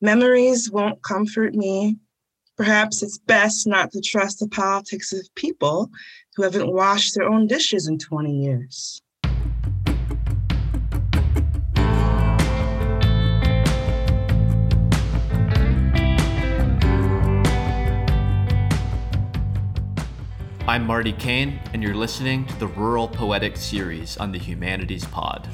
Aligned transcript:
Memories 0.00 0.70
won't 0.70 1.02
comfort 1.02 1.56
me. 1.56 1.96
Perhaps 2.56 3.02
it's 3.02 3.18
best 3.18 3.66
not 3.66 3.90
to 3.90 4.00
trust 4.00 4.38
the 4.38 4.46
politics 4.46 5.12
of 5.12 5.28
people 5.34 5.90
who 6.36 6.44
haven't 6.44 6.72
washed 6.72 7.16
their 7.16 7.28
own 7.28 7.48
dishes 7.48 7.88
in 7.88 7.98
20 7.98 8.32
years. 8.32 9.02
I'm 20.68 20.86
Marty 20.86 21.12
Cain, 21.14 21.58
and 21.72 21.82
you're 21.82 21.96
listening 21.96 22.46
to 22.46 22.54
the 22.60 22.68
Rural 22.68 23.08
Poetic 23.08 23.56
series 23.56 24.16
on 24.18 24.30
the 24.30 24.38
Humanities 24.38 25.06
Pod. 25.06 25.48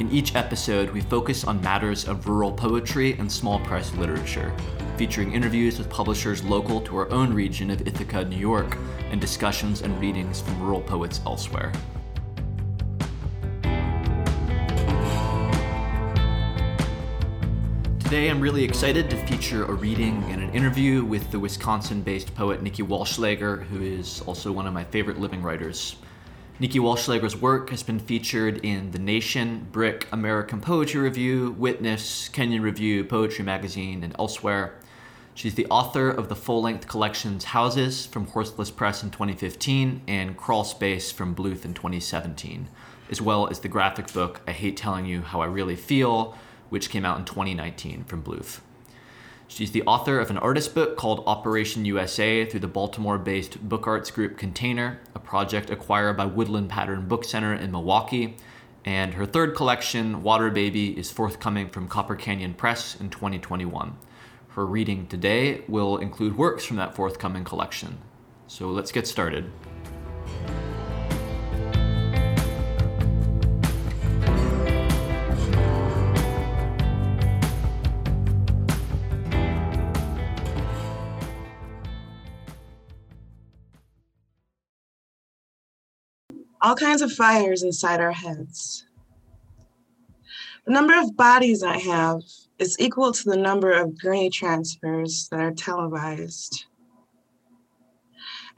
In 0.00 0.10
each 0.10 0.34
episode, 0.34 0.88
we 0.88 1.02
focus 1.02 1.44
on 1.44 1.60
matters 1.60 2.08
of 2.08 2.26
rural 2.26 2.50
poetry 2.50 3.18
and 3.18 3.30
small 3.30 3.60
press 3.60 3.92
literature, 3.96 4.50
featuring 4.96 5.34
interviews 5.34 5.76
with 5.76 5.90
publishers 5.90 6.42
local 6.42 6.80
to 6.80 6.96
our 6.96 7.10
own 7.10 7.34
region 7.34 7.70
of 7.70 7.86
Ithaca, 7.86 8.24
New 8.24 8.38
York, 8.38 8.78
and 9.10 9.20
discussions 9.20 9.82
and 9.82 10.00
readings 10.00 10.40
from 10.40 10.58
rural 10.62 10.80
poets 10.80 11.20
elsewhere. 11.26 11.70
Today, 17.98 18.30
I'm 18.30 18.40
really 18.40 18.64
excited 18.64 19.10
to 19.10 19.26
feature 19.26 19.66
a 19.66 19.74
reading 19.74 20.24
and 20.30 20.42
an 20.42 20.50
interview 20.54 21.04
with 21.04 21.30
the 21.30 21.38
Wisconsin 21.38 22.00
based 22.00 22.34
poet 22.34 22.62
Nikki 22.62 22.82
Wallschlaeger, 22.82 23.64
who 23.64 23.82
is 23.82 24.22
also 24.22 24.50
one 24.50 24.66
of 24.66 24.72
my 24.72 24.84
favorite 24.84 25.20
living 25.20 25.42
writers. 25.42 25.96
Nikki 26.60 26.78
Wallschlaeger's 26.78 27.40
work 27.40 27.70
has 27.70 27.82
been 27.82 27.98
featured 27.98 28.58
in 28.58 28.90
The 28.90 28.98
Nation, 28.98 29.66
Brick, 29.72 30.06
American 30.12 30.60
Poetry 30.60 31.00
Review, 31.00 31.56
Witness, 31.58 32.28
Kenyon 32.28 32.60
Review, 32.60 33.02
Poetry 33.02 33.42
Magazine, 33.42 34.04
and 34.04 34.14
elsewhere. 34.18 34.74
She's 35.34 35.54
the 35.54 35.66
author 35.66 36.10
of 36.10 36.28
the 36.28 36.36
full 36.36 36.60
length 36.60 36.86
collections 36.86 37.44
Houses 37.44 38.04
from 38.04 38.26
Horseless 38.26 38.70
Press 38.70 39.02
in 39.02 39.10
2015 39.10 40.02
and 40.06 40.36
Crawl 40.36 40.64
Space 40.64 41.10
from 41.10 41.34
Bloof 41.34 41.64
in 41.64 41.72
2017, 41.72 42.68
as 43.10 43.22
well 43.22 43.48
as 43.48 43.60
the 43.60 43.68
graphic 43.68 44.12
book 44.12 44.42
I 44.46 44.52
Hate 44.52 44.76
Telling 44.76 45.06
You 45.06 45.22
How 45.22 45.40
I 45.40 45.46
Really 45.46 45.76
Feel 45.76 46.36
which 46.70 46.88
came 46.88 47.04
out 47.04 47.18
in 47.18 47.24
2019 47.24 48.04
from 48.04 48.22
Bloof. 48.22 48.60
She's 49.50 49.72
the 49.72 49.82
author 49.82 50.20
of 50.20 50.30
an 50.30 50.38
artist 50.38 50.76
book 50.76 50.96
called 50.96 51.24
Operation 51.26 51.84
USA 51.84 52.44
through 52.44 52.60
the 52.60 52.68
Baltimore 52.68 53.18
based 53.18 53.60
Book 53.68 53.84
Arts 53.88 54.08
Group 54.12 54.38
Container, 54.38 55.00
a 55.12 55.18
project 55.18 55.70
acquired 55.70 56.16
by 56.16 56.26
Woodland 56.26 56.68
Pattern 56.68 57.08
Book 57.08 57.24
Center 57.24 57.52
in 57.52 57.72
Milwaukee. 57.72 58.36
And 58.84 59.14
her 59.14 59.26
third 59.26 59.56
collection, 59.56 60.22
Waterbaby, 60.22 60.96
is 60.96 61.10
forthcoming 61.10 61.68
from 61.68 61.88
Copper 61.88 62.14
Canyon 62.14 62.54
Press 62.54 62.94
in 63.00 63.10
2021. 63.10 63.98
Her 64.50 64.64
reading 64.64 65.08
today 65.08 65.64
will 65.66 65.96
include 65.96 66.38
works 66.38 66.64
from 66.64 66.76
that 66.76 66.94
forthcoming 66.94 67.42
collection. 67.42 67.98
So 68.46 68.68
let's 68.68 68.92
get 68.92 69.08
started. 69.08 69.50
All 86.62 86.74
kinds 86.74 87.02
of 87.02 87.12
fires 87.12 87.62
inside 87.62 88.00
our 88.00 88.12
heads. 88.12 88.86
The 90.66 90.72
number 90.72 90.98
of 90.98 91.16
bodies 91.16 91.62
I 91.62 91.78
have 91.78 92.22
is 92.58 92.78
equal 92.78 93.12
to 93.12 93.24
the 93.24 93.36
number 93.36 93.72
of 93.72 93.98
gurney 93.98 94.30
transfers 94.30 95.28
that 95.30 95.40
are 95.40 95.52
televised. 95.52 96.66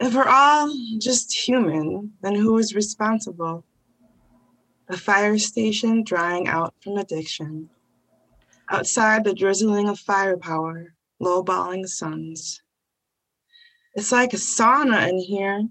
If 0.01 0.15
we're 0.15 0.27
all 0.27 0.75
just 0.99 1.33
human, 1.33 2.13
then 2.23 2.35
who 2.35 2.59
is 2.59 2.75
responsible? 2.75 3.65
The 4.89 4.97
fire 4.97 5.39
station 5.39 6.03
drying 6.03 6.49
out 6.49 6.75
from 6.83 6.97
addiction. 6.97 7.71
Outside, 8.69 9.23
the 9.23 9.35
drizzling 9.35 9.89
of 9.89 10.01
firepower, 10.01 10.95
low-balling 11.21 11.87
suns. 11.87 12.63
It's 13.95 14.11
like 14.11 14.33
a 14.33 14.39
sauna 14.39 15.09
in 15.09 15.19
here, 15.19 15.69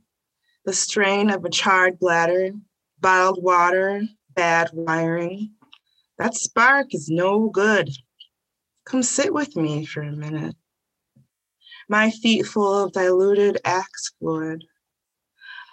the 0.65 0.73
strain 0.73 1.29
of 1.29 1.43
a 1.43 1.49
charred 1.49 1.99
bladder, 1.99 2.51
bottled 2.99 3.43
water, 3.43 4.03
bad 4.35 4.69
wiring. 4.73 5.51
That 6.17 6.35
spark 6.35 6.93
is 6.93 7.09
no 7.09 7.49
good. 7.49 7.89
Come 8.85 9.03
sit 9.03 9.33
with 9.33 9.55
me 9.55 9.85
for 9.85 10.01
a 10.01 10.11
minute. 10.11 10.55
My 11.89 12.11
feet 12.11 12.45
full 12.45 12.83
of 12.85 12.93
diluted 12.93 13.59
axe 13.65 14.13
fluid. 14.19 14.63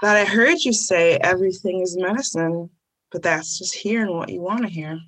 That 0.01 0.17
I 0.17 0.25
heard 0.25 0.59
you 0.65 0.73
say 0.73 1.17
everything 1.17 1.81
is 1.81 1.97
medicine, 1.99 2.71
but 3.11 3.23
that's 3.23 3.59
just 3.59 3.75
hearing 3.75 4.15
what 4.15 4.31
you 4.31 4.41
want 4.41 4.63
to 4.63 4.69
hear. 4.69 4.99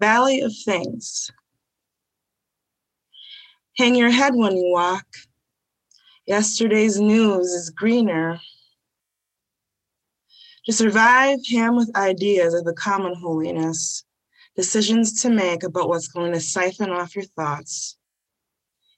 Valley 0.00 0.40
of 0.40 0.52
Things. 0.64 1.30
Hang 3.76 3.94
your 3.94 4.10
head 4.10 4.34
when 4.34 4.56
you 4.56 4.70
walk. 4.72 5.06
Yesterday's 6.26 7.00
news 7.00 7.46
is 7.46 7.70
greener. 7.70 8.38
To 10.66 10.72
survive, 10.72 11.38
ham 11.50 11.76
with 11.76 11.96
ideas 11.96 12.54
of 12.54 12.64
the 12.64 12.74
common 12.74 13.14
holiness, 13.14 14.04
decisions 14.54 15.22
to 15.22 15.30
make 15.30 15.62
about 15.62 15.88
what's 15.88 16.08
going 16.08 16.32
to 16.32 16.40
siphon 16.40 16.90
off 16.90 17.16
your 17.16 17.24
thoughts. 17.24 17.96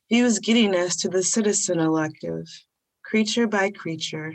He 0.09 0.19
use 0.19 0.41
giddiness 0.41 0.97
to 0.97 1.09
the 1.09 1.23
citizen 1.23 1.79
elective, 1.79 2.47
creature 3.05 3.47
by 3.47 3.71
creature. 3.71 4.35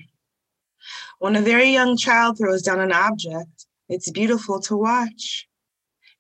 When 1.20 1.36
a 1.36 1.42
very 1.42 1.70
young 1.70 1.98
child 1.98 2.38
throws 2.38 2.62
down 2.62 2.80
an 2.80 2.94
object, 2.94 3.66
it's 3.90 4.10
beautiful 4.10 4.62
to 4.62 4.78
watch. 4.78 5.48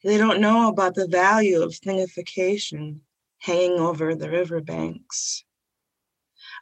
They 0.03 0.17
don't 0.17 0.41
know 0.41 0.67
about 0.67 0.95
the 0.95 1.07
value 1.07 1.61
of 1.61 1.71
thingification 1.71 2.99
hanging 3.39 3.79
over 3.79 4.13
the 4.13 4.29
riverbanks. 4.29 5.43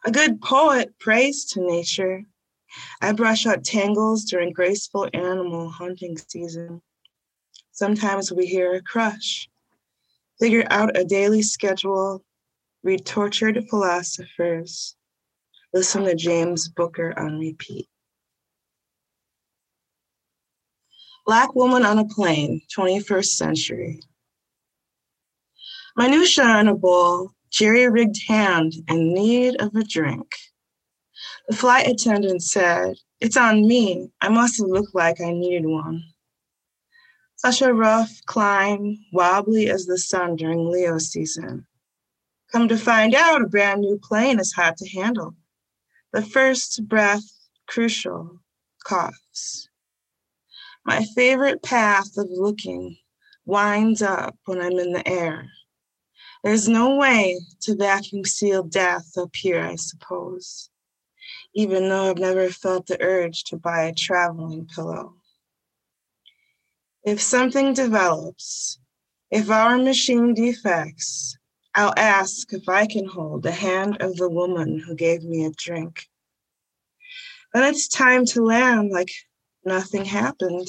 A 0.05 0.11
good 0.11 0.39
poet 0.39 0.93
prays 0.99 1.45
to 1.45 1.61
nature. 1.61 2.21
I 3.01 3.11
brush 3.13 3.47
out 3.47 3.63
tangles 3.63 4.23
during 4.25 4.53
graceful 4.53 5.09
animal 5.15 5.69
hunting 5.69 6.15
season. 6.15 6.83
Sometimes 7.71 8.31
we 8.31 8.45
hear 8.45 8.75
a 8.75 8.83
crush, 8.83 9.49
figure 10.39 10.63
out 10.69 10.95
a 10.95 11.03
daily 11.03 11.41
schedule, 11.41 12.23
read 12.83 13.03
tortured 13.03 13.67
philosophers, 13.67 14.95
listen 15.73 16.03
to 16.03 16.13
James 16.13 16.69
Booker 16.69 17.17
on 17.17 17.39
repeat. 17.39 17.89
Black 21.25 21.55
woman 21.55 21.83
on 21.83 21.97
a 21.97 22.05
plane, 22.05 22.61
21st 22.77 23.25
century. 23.25 23.99
Minutia 25.97 26.59
in 26.59 26.67
a 26.67 26.75
bowl, 26.75 27.31
jerry 27.55 27.87
rigged 27.87 28.21
hand 28.27 28.73
in 28.89 29.13
need 29.13 29.55
of 29.61 29.73
a 29.75 29.83
drink. 29.83 30.27
The 31.47 31.55
flight 31.55 31.87
attendant 31.87 32.43
said, 32.43 32.97
It's 33.21 33.37
on 33.37 33.65
me. 33.65 34.11
I 34.19 34.27
must 34.27 34.59
have 34.59 34.67
looked 34.67 34.93
like 34.93 35.21
I 35.21 35.31
needed 35.31 35.65
one. 35.65 36.03
Such 37.37 37.61
a 37.61 37.73
rough 37.73 38.11
climb, 38.25 38.97
wobbly 39.13 39.69
as 39.69 39.85
the 39.85 39.97
sun 39.97 40.35
during 40.35 40.69
Leo 40.69 40.97
season. 40.97 41.65
Come 42.51 42.67
to 42.67 42.77
find 42.77 43.15
out, 43.15 43.41
a 43.41 43.47
brand 43.47 43.81
new 43.81 43.99
plane 44.03 44.39
is 44.39 44.51
hard 44.51 44.75
to 44.77 44.89
handle. 44.89 45.33
The 46.11 46.23
first 46.23 46.85
breath, 46.89 47.23
crucial, 47.67 48.41
coughs. 48.83 49.69
My 50.85 51.05
favorite 51.15 51.63
path 51.63 52.17
of 52.17 52.27
looking 52.29 52.97
winds 53.45 54.01
up 54.01 54.35
when 54.43 54.59
I'm 54.59 54.77
in 54.77 54.91
the 54.91 55.07
air. 55.07 55.49
There's 56.45 56.69
no 56.69 56.95
way 56.95 57.39
to 57.61 57.75
vacuum 57.75 58.23
seal 58.23 58.61
death 58.61 59.17
up 59.17 59.35
here, 59.35 59.63
I 59.63 59.77
suppose, 59.77 60.69
even 61.55 61.89
though 61.89 62.11
I've 62.11 62.19
never 62.19 62.51
felt 62.51 62.85
the 62.85 63.01
urge 63.01 63.45
to 63.45 63.57
buy 63.57 63.85
a 63.85 63.95
traveling 63.95 64.67
pillow. 64.67 65.15
If 67.03 67.19
something 67.19 67.73
develops, 67.73 68.77
if 69.31 69.49
our 69.49 69.79
machine 69.79 70.35
defects, 70.35 71.35
I'll 71.73 71.95
ask 71.97 72.53
if 72.53 72.69
I 72.69 72.85
can 72.85 73.07
hold 73.07 73.41
the 73.41 73.51
hand 73.51 73.97
of 73.99 74.15
the 74.15 74.29
woman 74.29 74.77
who 74.77 74.93
gave 74.93 75.23
me 75.23 75.45
a 75.45 75.51
drink. 75.51 76.05
Then 77.55 77.63
it's 77.63 77.87
time 77.87 78.23
to 78.27 78.43
land 78.43 78.91
like 78.91 79.09
nothing 79.65 80.05
happened. 80.05 80.67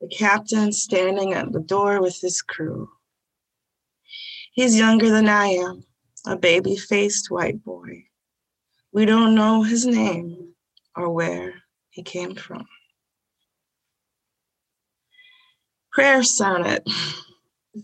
The 0.00 0.06
captain 0.16 0.70
standing 0.70 1.32
at 1.32 1.50
the 1.50 1.58
door 1.58 2.00
with 2.00 2.20
his 2.20 2.40
crew. 2.40 2.88
He's 4.56 4.78
younger 4.78 5.10
than 5.10 5.28
I 5.28 5.48
am, 5.48 5.84
a 6.26 6.34
baby 6.34 6.76
faced 6.76 7.30
white 7.30 7.62
boy. 7.62 8.04
We 8.90 9.04
don't 9.04 9.34
know 9.34 9.62
his 9.62 9.84
name 9.84 10.54
or 10.96 11.10
where 11.10 11.52
he 11.90 12.02
came 12.02 12.34
from. 12.34 12.66
Prayer 15.92 16.22
sonnet, 16.22 16.88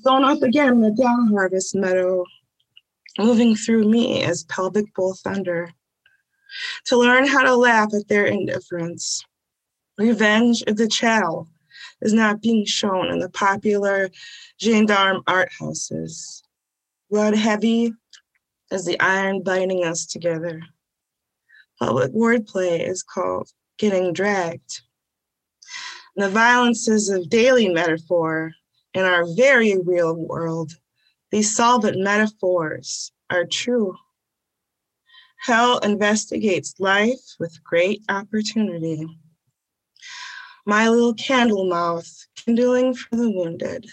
thrown 0.03 0.25
up 0.25 0.43
again 0.43 0.69
in 0.73 0.81
the 0.81 0.91
down 0.93 1.29
harvest 1.29 1.75
meadow, 1.75 2.25
moving 3.19 3.55
through 3.55 3.87
me 3.91 4.23
as 4.23 4.45
pelvic 4.45 4.95
bowl 4.95 5.15
thunder, 5.23 5.71
to 6.87 6.97
learn 6.97 7.27
how 7.27 7.43
to 7.43 7.55
laugh 7.55 7.93
at 7.93 8.09
their 8.09 8.25
indifference. 8.25 9.23
Revenge 9.99 10.63
of 10.67 10.79
the 10.79 10.89
chattel 10.89 11.49
is 12.01 12.15
not 12.15 12.41
being 12.41 12.65
shown 12.65 13.11
in 13.11 13.19
the 13.19 13.29
popular 13.29 14.09
gendarme 14.59 15.23
art 15.27 15.51
houses. 15.61 16.42
Blood 17.13 17.37
heavy 17.37 17.93
as 18.71 18.87
the 18.87 18.99
iron 18.99 19.43
binding 19.43 19.85
us 19.85 20.07
together. 20.07 20.63
Public 21.79 22.11
wordplay 22.13 22.89
is 22.89 23.03
called 23.03 23.51
getting 23.77 24.15
dragged. 24.15 24.81
The 26.17 26.31
violences 26.31 27.11
of 27.11 27.29
daily 27.29 27.69
metaphor 27.69 28.53
in 28.95 29.05
our 29.05 29.27
very 29.37 29.77
real 29.79 30.17
world, 30.17 30.73
these 31.31 31.55
solvent 31.55 31.99
metaphors 32.03 33.13
are 33.29 33.45
true. 33.45 33.95
Hell 35.41 35.81
investigates 35.81 36.77
life 36.79 37.21
with 37.39 37.63
great 37.63 38.03
opportunity. 38.09 39.07
My 40.65 40.89
little 40.89 41.13
candle 41.13 41.69
mouth 41.69 42.11
kindling 42.37 42.95
for 42.95 43.17
the 43.17 43.31
wounded 43.31 43.85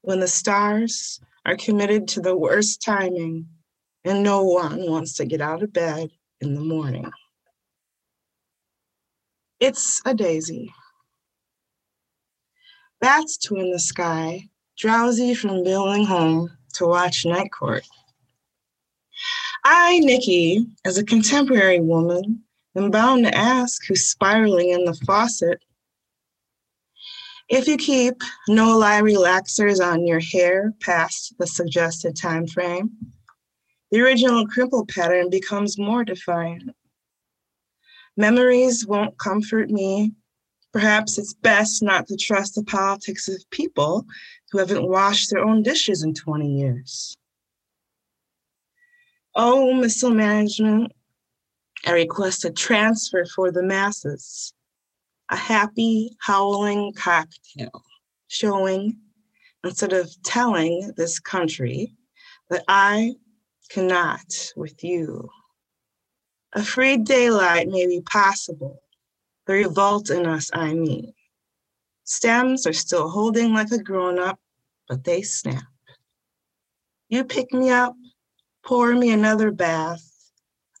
when 0.00 0.20
the 0.20 0.28
stars 0.28 1.20
are 1.46 1.56
committed 1.56 2.08
to 2.08 2.20
the 2.20 2.36
worst 2.36 2.82
timing 2.82 3.46
and 4.04 4.22
no 4.22 4.42
one 4.42 4.90
wants 4.90 5.14
to 5.14 5.24
get 5.24 5.40
out 5.40 5.62
of 5.62 5.72
bed 5.72 6.10
in 6.40 6.54
the 6.54 6.60
morning. 6.60 7.10
It's 9.60 10.02
a 10.04 10.12
daisy. 10.12 10.74
Bats 13.00 13.38
twin 13.38 13.70
the 13.70 13.78
sky, 13.78 14.48
drowsy 14.76 15.34
from 15.34 15.62
building 15.62 16.04
home 16.04 16.50
to 16.74 16.86
watch 16.86 17.24
night 17.24 17.50
court. 17.52 17.84
I, 19.64 20.00
Nikki, 20.00 20.66
as 20.84 20.98
a 20.98 21.04
contemporary 21.04 21.80
woman, 21.80 22.42
am 22.76 22.90
bound 22.90 23.24
to 23.24 23.34
ask 23.34 23.86
who's 23.86 24.06
spiraling 24.06 24.70
in 24.70 24.84
the 24.84 24.94
faucet. 25.06 25.62
If 27.48 27.68
you 27.68 27.76
keep 27.76 28.22
no 28.48 28.76
lie 28.76 29.00
relaxers 29.00 29.80
on 29.80 30.04
your 30.04 30.18
hair 30.18 30.74
past 30.80 31.32
the 31.38 31.46
suggested 31.46 32.16
time 32.16 32.48
frame, 32.48 32.90
the 33.92 34.00
original 34.00 34.48
crimple 34.48 34.88
pattern 34.88 35.30
becomes 35.30 35.78
more 35.78 36.04
defiant. 36.04 36.74
Memories 38.16 38.84
won't 38.84 39.16
comfort 39.18 39.70
me. 39.70 40.12
Perhaps 40.72 41.18
it's 41.18 41.34
best 41.34 41.84
not 41.84 42.08
to 42.08 42.16
trust 42.16 42.56
the 42.56 42.64
politics 42.64 43.28
of 43.28 43.48
people 43.50 44.04
who 44.50 44.58
haven't 44.58 44.88
washed 44.88 45.30
their 45.30 45.44
own 45.44 45.62
dishes 45.62 46.02
in 46.02 46.14
20 46.14 46.58
years. 46.58 47.16
Oh, 49.36 49.72
missile 49.72 50.10
management, 50.10 50.92
I 51.86 51.92
request 51.92 52.44
a 52.44 52.50
transfer 52.50 53.24
for 53.24 53.52
the 53.52 53.62
masses. 53.62 54.52
A 55.30 55.36
happy, 55.36 56.16
howling 56.20 56.92
cocktail 56.94 57.82
showing, 58.28 58.98
instead 59.64 59.92
of 59.92 60.10
telling 60.22 60.92
this 60.96 61.18
country 61.18 61.92
that 62.50 62.64
I 62.68 63.14
cannot 63.68 64.52
with 64.56 64.82
you. 64.84 65.28
A 66.52 66.62
free 66.62 66.96
daylight 66.96 67.68
may 67.68 67.86
be 67.86 68.00
possible, 68.02 68.82
the 69.46 69.54
revolt 69.54 70.10
in 70.10 70.26
us, 70.26 70.50
I 70.52 70.74
mean. 70.74 71.12
Stems 72.04 72.66
are 72.66 72.72
still 72.72 73.08
holding 73.08 73.52
like 73.52 73.72
a 73.72 73.82
grown 73.82 74.18
up, 74.18 74.38
but 74.88 75.04
they 75.04 75.22
snap. 75.22 75.64
You 77.08 77.24
pick 77.24 77.52
me 77.52 77.70
up, 77.70 77.94
pour 78.64 78.94
me 78.94 79.10
another 79.10 79.50
bath, 79.50 80.04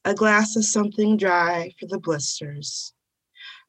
a 0.04 0.14
glass 0.14 0.56
of 0.56 0.64
something 0.64 1.16
dry 1.16 1.72
for 1.78 1.86
the 1.86 1.98
blisters. 1.98 2.92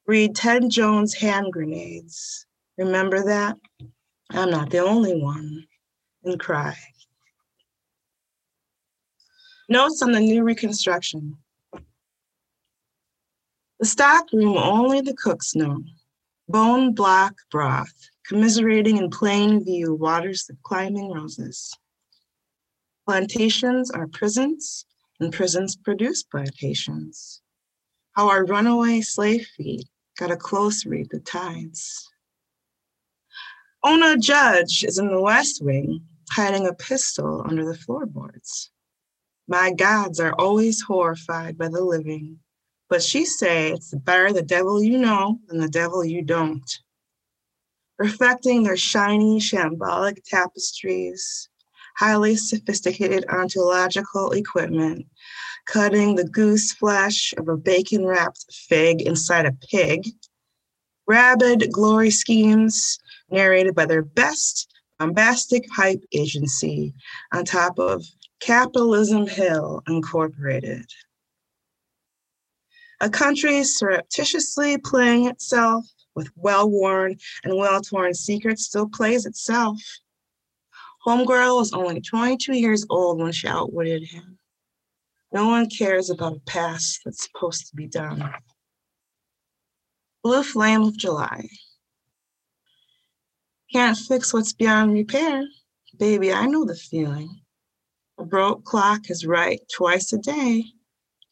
Read 0.08 0.36
Ted 0.36 0.70
Joans' 0.70 1.14
hand 1.16 1.52
grenades. 1.52 2.46
Remember 2.78 3.26
that? 3.26 3.58
I'm 4.32 4.50
not 4.50 4.70
the 4.70 4.80
only 4.80 5.22
one. 5.22 5.66
And 6.24 6.40
cry. 6.40 6.76
Notes 9.68 10.02
on 10.02 10.14
the 10.14 10.22
new 10.22 10.44
reconstruction. 10.44 11.38
The 13.80 13.86
stock 13.86 14.28
room 14.32 14.58
only 14.58 15.02
the 15.02 15.14
cooks 15.14 15.56
know. 15.56 15.84
Bone 16.48 16.94
block 16.94 17.36
broth, 17.52 18.10
commiserating 18.26 18.98
in 18.98 19.10
plain 19.10 19.64
view, 19.66 19.94
waters 19.94 20.46
the 20.46 20.56
climbing 20.64 21.12
roses. 21.12 21.78
Plantations 23.06 23.92
are 23.92 24.08
prisons, 24.08 24.86
and 25.20 25.34
prisons 25.34 25.76
produce 25.76 26.24
plantations. 26.24 27.42
How 28.14 28.30
our 28.30 28.46
runaway 28.46 29.02
slave 29.02 29.46
feet 29.58 29.88
got 30.18 30.32
a 30.32 30.38
close 30.38 30.86
read 30.86 31.08
the 31.12 31.20
tides. 31.20 32.12
Ona 33.84 34.18
Judge 34.18 34.84
is 34.84 34.98
in 34.98 35.08
the 35.08 35.22
West 35.22 35.64
Wing, 35.64 36.04
hiding 36.32 36.68
a 36.68 36.74
pistol 36.74 37.44
under 37.48 37.64
the 37.64 37.78
floorboards. 37.78 38.72
My 39.48 39.72
gods 39.72 40.20
are 40.20 40.34
always 40.34 40.82
horrified 40.82 41.58
by 41.58 41.70
the 41.70 41.84
living, 41.84 42.40
but 42.90 43.04
she 43.04 43.24
say 43.24 43.72
it's 43.72 43.94
better 43.94 44.34
the 44.34 44.42
devil 44.42 44.84
you 44.84 44.98
know 44.98 45.40
than 45.48 45.60
the 45.60 45.70
devil 45.70 46.04
you 46.04 46.22
don't. 46.22 46.70
Reflecting 47.98 48.64
their 48.64 48.78
shiny, 48.78 49.40
shambolic 49.40 50.24
tapestries, 50.24 51.50
highly 51.98 52.36
sophisticated 52.36 53.26
ontological 53.30 54.32
equipment, 54.32 55.06
cutting 55.66 56.16
the 56.16 56.24
goose 56.24 56.74
flesh 56.74 57.34
of 57.38 57.48
a 57.48 57.58
bacon 57.58 58.06
wrapped 58.06 58.46
fig 58.52 59.02
inside 59.02 59.46
a 59.46 59.58
pig, 59.70 60.08
rabid 61.08 61.72
glory 61.72 62.10
schemes 62.10 63.00
narrated 63.30 63.74
by 63.76 63.86
their 63.86 64.04
best 64.04 64.72
bombastic 65.00 65.66
hype 65.72 66.04
agency 66.14 66.94
on 67.32 67.46
top 67.46 67.80
of 67.80 68.04
Capitalism 68.40 69.28
Hill 69.28 69.82
Incorporated. 69.88 70.86
A 73.02 73.10
country 73.10 73.64
surreptitiously 73.64 74.78
playing 74.80 75.28
itself 75.28 75.86
with 76.16 76.30
well 76.36 76.70
worn 76.70 77.16
and 77.44 77.56
well 77.56 77.80
torn 77.82 78.14
secrets 78.14 78.66
still 78.66 78.90
plays 78.90 79.26
itself. 79.26 79.80
Homegirl 81.08 81.56
was 81.56 81.72
only 81.72 82.02
22 82.02 82.54
years 82.54 82.86
old 82.90 83.20
when 83.20 83.32
she 83.32 83.48
outwitted 83.48 84.04
him. 84.04 84.38
No 85.32 85.48
one 85.48 85.70
cares 85.70 86.10
about 86.10 86.36
a 86.36 86.40
past 86.42 87.00
that's 87.06 87.24
supposed 87.24 87.70
to 87.70 87.76
be 87.76 87.88
done. 87.88 88.30
Blue 90.22 90.44
Flame 90.44 90.84
of 90.84 90.98
July. 90.98 91.48
Can't 93.72 93.98
fix 93.98 94.34
what's 94.34 94.52
beyond 94.52 94.92
repair. 94.92 95.46
Baby, 95.98 96.34
I 96.34 96.46
know 96.46 96.66
the 96.66 96.76
feeling. 96.76 97.42
A 98.18 98.26
broke 98.26 98.66
clock 98.66 99.10
is 99.10 99.26
right 99.26 99.62
twice 99.74 100.12
a 100.12 100.18
day. 100.18 100.66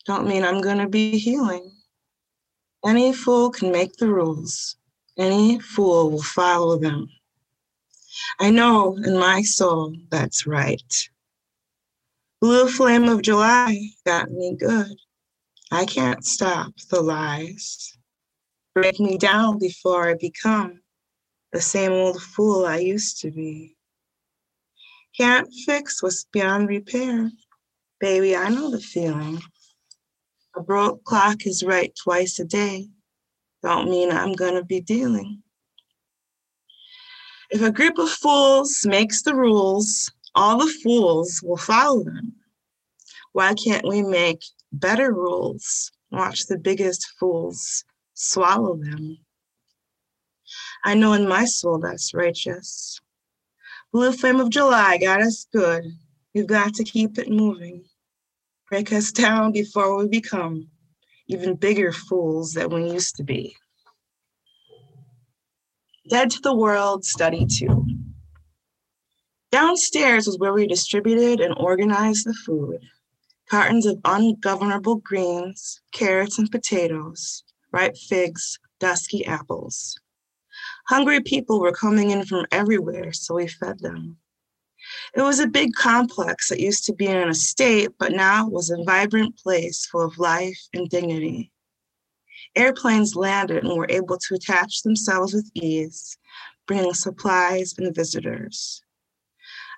Don't 0.06 0.28
mean 0.28 0.46
I'm 0.46 0.62
going 0.62 0.78
to 0.78 0.88
be 0.88 1.18
healing. 1.18 1.70
Any 2.86 3.12
fool 3.12 3.50
can 3.50 3.72
make 3.74 3.98
the 3.98 4.08
rules. 4.08 4.78
Any 5.18 5.60
fool 5.60 6.12
will 6.12 6.24
follow 6.24 6.78
them. 6.78 7.10
I 8.40 8.50
know 8.50 8.96
in 8.98 9.18
my 9.18 9.42
soul 9.42 9.96
that's 10.10 10.48
right. 10.48 11.10
Blue 12.42 12.68
flame 12.68 13.06
of 13.06 13.22
July 13.22 13.90
got 14.06 14.30
me 14.30 14.56
good. 14.56 14.96
I 15.72 15.86
can't 15.86 16.24
stop 16.24 16.74
the 16.90 17.02
lies. 17.02 17.98
Break 18.74 19.00
me 19.00 19.18
down 19.18 19.58
before 19.58 20.10
I 20.10 20.16
become 20.16 20.82
the 21.54 21.62
same 21.62 21.92
old 21.92 22.22
fool 22.22 22.66
I 22.66 22.78
used 22.78 23.22
to 23.22 23.32
be. 23.32 23.76
Can't 25.18 25.48
fix 25.66 26.04
what's 26.04 26.26
beyond 26.32 26.68
repair. 26.68 27.32
Baby, 28.02 28.36
I 28.36 28.50
know 28.50 28.70
the 28.70 28.82
feeling. 28.82 29.42
A 30.56 30.62
broke 30.62 31.04
clock 31.06 31.46
is 31.46 31.64
right 31.64 31.94
twice 32.04 32.40
a 32.40 32.46
day. 32.46 32.90
Don't 33.64 33.90
mean 33.90 34.12
I'm 34.12 34.34
gonna 34.34 34.64
be 34.64 34.82
dealing. 34.82 35.42
If 37.56 37.62
a 37.62 37.72
group 37.72 37.98
of 38.00 38.10
fools 38.10 38.86
makes 38.86 39.22
the 39.22 39.34
rules, 39.34 40.12
all 40.36 40.58
the 40.58 40.74
fools 40.84 41.42
will 41.42 41.56
follow 41.56 42.04
them. 42.04 42.34
Why 43.32 43.54
can't 43.54 43.88
we 43.88 44.02
make 44.02 44.44
better 44.74 45.14
rules? 45.14 45.90
Watch 46.12 46.48
the 46.48 46.58
biggest 46.58 47.08
fools 47.18 47.86
swallow 48.14 48.76
them. 48.76 49.20
I 50.84 50.96
know 50.96 51.14
in 51.14 51.30
my 51.30 51.46
soul 51.46 51.80
that's 51.80 52.14
righteous. 52.14 53.00
Blue 53.94 54.12
flame 54.12 54.42
of 54.42 54.50
July 54.50 54.98
got 54.98 55.22
us 55.22 55.48
good. 55.54 55.86
We've 56.34 56.46
got 56.46 56.74
to 56.74 56.84
keep 56.84 57.18
it 57.18 57.30
moving. 57.30 57.86
Break 58.70 58.92
us 58.92 59.12
down 59.24 59.54
before 59.54 59.96
we 59.96 60.10
become 60.10 60.68
even 61.30 61.56
bigger 61.56 61.94
fools 61.94 62.52
than 62.52 62.70
we 62.72 62.92
used 62.92 63.16
to 63.16 63.24
be. 63.24 63.56
Dead 66.08 66.30
to 66.30 66.40
the 66.42 66.56
World, 66.56 67.04
Study 67.04 67.48
2. 67.48 67.84
Downstairs 69.52 70.28
was 70.28 70.38
where 70.38 70.54
we 70.54 70.68
distributed 70.68 71.40
and 71.40 71.56
organized 71.58 72.28
the 72.28 72.34
food 72.46 72.80
cartons 73.50 73.88
of 73.88 74.00
ungovernable 74.06 74.98
greens, 74.98 75.82
carrots 75.92 76.38
and 76.38 76.52
potatoes, 76.52 77.44
ripe 77.72 77.96
figs, 77.98 78.60
dusky 78.80 79.26
apples. 79.26 80.00
Hungry 80.88 81.22
people 81.22 81.60
were 81.60 81.72
coming 81.72 82.12
in 82.12 82.24
from 82.26 82.46
everywhere, 82.52 83.12
so 83.12 83.36
we 83.36 83.48
fed 83.48 83.80
them. 83.80 84.18
It 85.16 85.22
was 85.22 85.40
a 85.40 85.48
big 85.48 85.74
complex 85.74 86.50
that 86.50 86.60
used 86.60 86.86
to 86.86 86.94
be 86.94 87.08
an 87.08 87.30
estate, 87.30 87.90
but 87.98 88.12
now 88.12 88.48
was 88.48 88.70
a 88.70 88.84
vibrant 88.84 89.38
place 89.38 89.88
full 89.88 90.02
of 90.02 90.20
life 90.20 90.60
and 90.74 90.88
dignity. 90.88 91.52
Airplanes 92.56 93.16
landed 93.16 93.64
and 93.64 93.76
were 93.76 93.88
able 93.90 94.18
to 94.18 94.36
attach 94.36 94.82
themselves 94.84 95.34
with 95.34 95.50
ease, 95.54 96.18
bringing 96.68 96.94
supplies 96.94 97.76
and 97.78 97.96
visitors. 97.96 98.82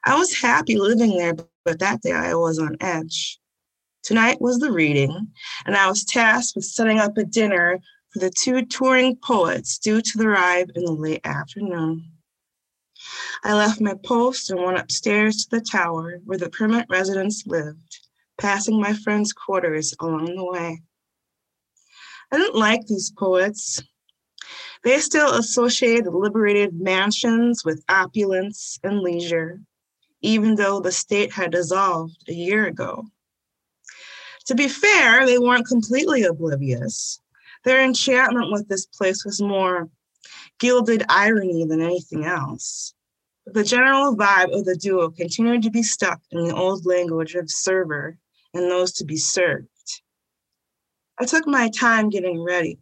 I 0.06 0.18
was 0.18 0.40
happy 0.40 0.78
living 0.78 1.18
there, 1.18 1.36
but 1.66 1.80
that 1.80 2.02
day 2.02 2.12
I 2.12 2.34
was 2.36 2.60
on 2.60 2.78
edge. 2.80 3.40
Tonight 4.04 4.40
was 4.40 4.60
the 4.60 4.72
reading, 4.72 5.28
and 5.66 5.76
I 5.76 5.90
was 5.90 6.06
tasked 6.06 6.56
with 6.56 6.66
setting 6.66 7.00
up 7.00 7.18
a 7.18 7.26
dinner 7.26 7.80
for 8.12 8.20
the 8.20 8.30
two 8.30 8.66
touring 8.66 9.18
poets 9.18 9.78
due 9.78 10.02
to 10.02 10.22
arrive 10.22 10.70
in 10.76 10.86
the 10.86 10.94
late 10.94 11.26
afternoon. 11.26 12.12
I 13.44 13.54
left 13.54 13.82
my 13.82 13.96
post 14.06 14.50
and 14.50 14.62
went 14.62 14.80
upstairs 14.80 15.46
to 15.46 15.58
the 15.58 15.62
tower 15.62 16.20
where 16.26 16.38
the 16.38 16.50
permanent 16.50 16.88
residents 16.90 17.46
lived, 17.46 18.00
passing 18.38 18.80
my 18.80 18.94
friends' 18.94 19.34
quarters 19.34 19.94
along 20.00 20.36
the 20.36 20.46
way. 20.46 20.82
I 22.32 22.38
didn't 22.38 22.60
like 22.60 22.86
these 22.86 23.12
poets. 23.12 23.82
They 24.84 25.00
still 25.00 25.34
associated 25.34 26.12
liberated 26.12 26.80
mansions 26.80 27.64
with 27.64 27.84
opulence 27.90 28.80
and 28.84 29.00
leisure, 29.00 29.62
even 30.22 30.56
though 30.56 30.80
the 30.80 30.92
state 30.92 31.32
had 31.32 31.52
dissolved 31.52 32.18
a 32.28 32.34
year 32.34 32.68
ago. 32.68 33.06
To 34.46 34.56
be 34.56 34.68
fair, 34.68 35.26
they 35.26 35.40
weren't 35.40 35.68
completely 35.68 36.24
oblivious. 36.24 37.20
Their 37.64 37.84
enchantment 37.84 38.52
with 38.52 38.68
this 38.68 38.86
place 38.86 39.26
was 39.26 39.42
more 39.42 39.90
gilded 40.60 41.04
irony 41.10 41.66
than 41.66 41.82
anything 41.82 42.26
else. 42.26 42.94
The 43.46 43.64
general 43.64 44.16
vibe 44.16 44.54
of 44.54 44.66
the 44.66 44.76
duo 44.76 45.10
continued 45.10 45.64
to 45.64 45.70
be 45.70 45.84
stuck 45.84 46.22
in 46.32 46.44
the 46.44 46.56
old 46.56 46.86
language 46.86 47.36
of 47.36 47.50
server 47.50 48.18
and 48.54 48.70
those 48.70 48.92
to 48.94 49.06
be 49.06 49.18
served. 49.18 49.68
I 51.20 51.26
took 51.26 51.48
my 51.48 51.70
time 51.70 52.10
getting 52.10 52.44
ready. 52.44 52.80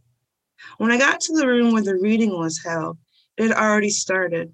When 0.77 0.92
I 0.92 0.98
got 0.98 1.22
to 1.22 1.34
the 1.34 1.48
room 1.48 1.72
where 1.74 1.84
the 1.84 1.96
reading 1.96 2.38
was 2.38 2.62
held, 2.63 2.98
it 3.38 3.48
had 3.48 3.58
already 3.58 3.89
started. 3.89 4.54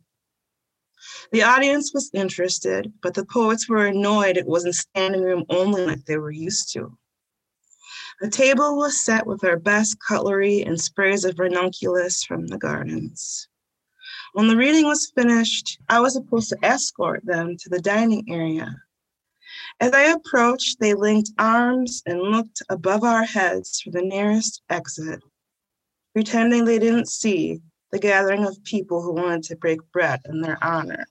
The 1.32 1.44
audience 1.44 1.94
was 1.94 2.12
interested, 2.14 2.94
but 3.02 3.14
the 3.16 3.26
poets 3.26 3.68
were 3.68 3.88
annoyed 3.88 4.38
it 4.38 4.46
wasn't 4.46 4.76
standing 4.76 5.22
room 5.22 5.46
only 5.50 5.86
like 5.86 6.06
they 6.06 6.18
were 6.18 6.32
used 6.32 6.72
to. 6.74 6.98
The 8.20 8.30
table 8.30 8.78
was 8.78 9.04
set 9.04 9.26
with 9.26 9.44
our 9.44 9.58
best 9.58 9.98
cutlery 10.08 10.62
and 10.62 10.80
sprays 10.80 11.26
of 11.26 11.40
ranunculus 11.40 12.24
from 12.24 12.48
the 12.48 12.60
gardens. 12.60 13.48
When 14.34 14.48
the 14.48 14.58
reading 14.58 14.86
was 14.86 15.12
finished, 15.16 15.80
I 15.90 16.00
was 16.02 16.14
supposed 16.14 16.50
to 16.50 16.58
escort 16.64 17.26
them 17.26 17.58
to 17.58 17.70
the 17.70 17.82
dining 17.82 18.32
area. 18.32 18.76
As 19.82 19.94
I 19.94 20.12
approached, 20.12 20.80
they 20.80 20.94
linked 20.94 21.32
arms 21.40 22.04
and 22.06 22.22
looked 22.22 22.62
above 22.70 23.04
our 23.04 23.24
heads 23.24 23.82
for 23.82 23.90
the 23.90 24.04
nearest 24.04 24.62
exit, 24.70 25.24
pretending 26.14 26.66
they 26.66 26.78
didn't 26.78 27.10
see 27.10 27.62
the 27.92 27.98
gathering 27.98 28.46
of 28.46 28.64
people 28.64 29.02
who 29.02 29.12
wanted 29.12 29.42
to 29.46 29.56
break 29.56 29.80
bread 29.92 30.22
in 30.26 30.42
their 30.42 30.64
honor. 30.64 31.08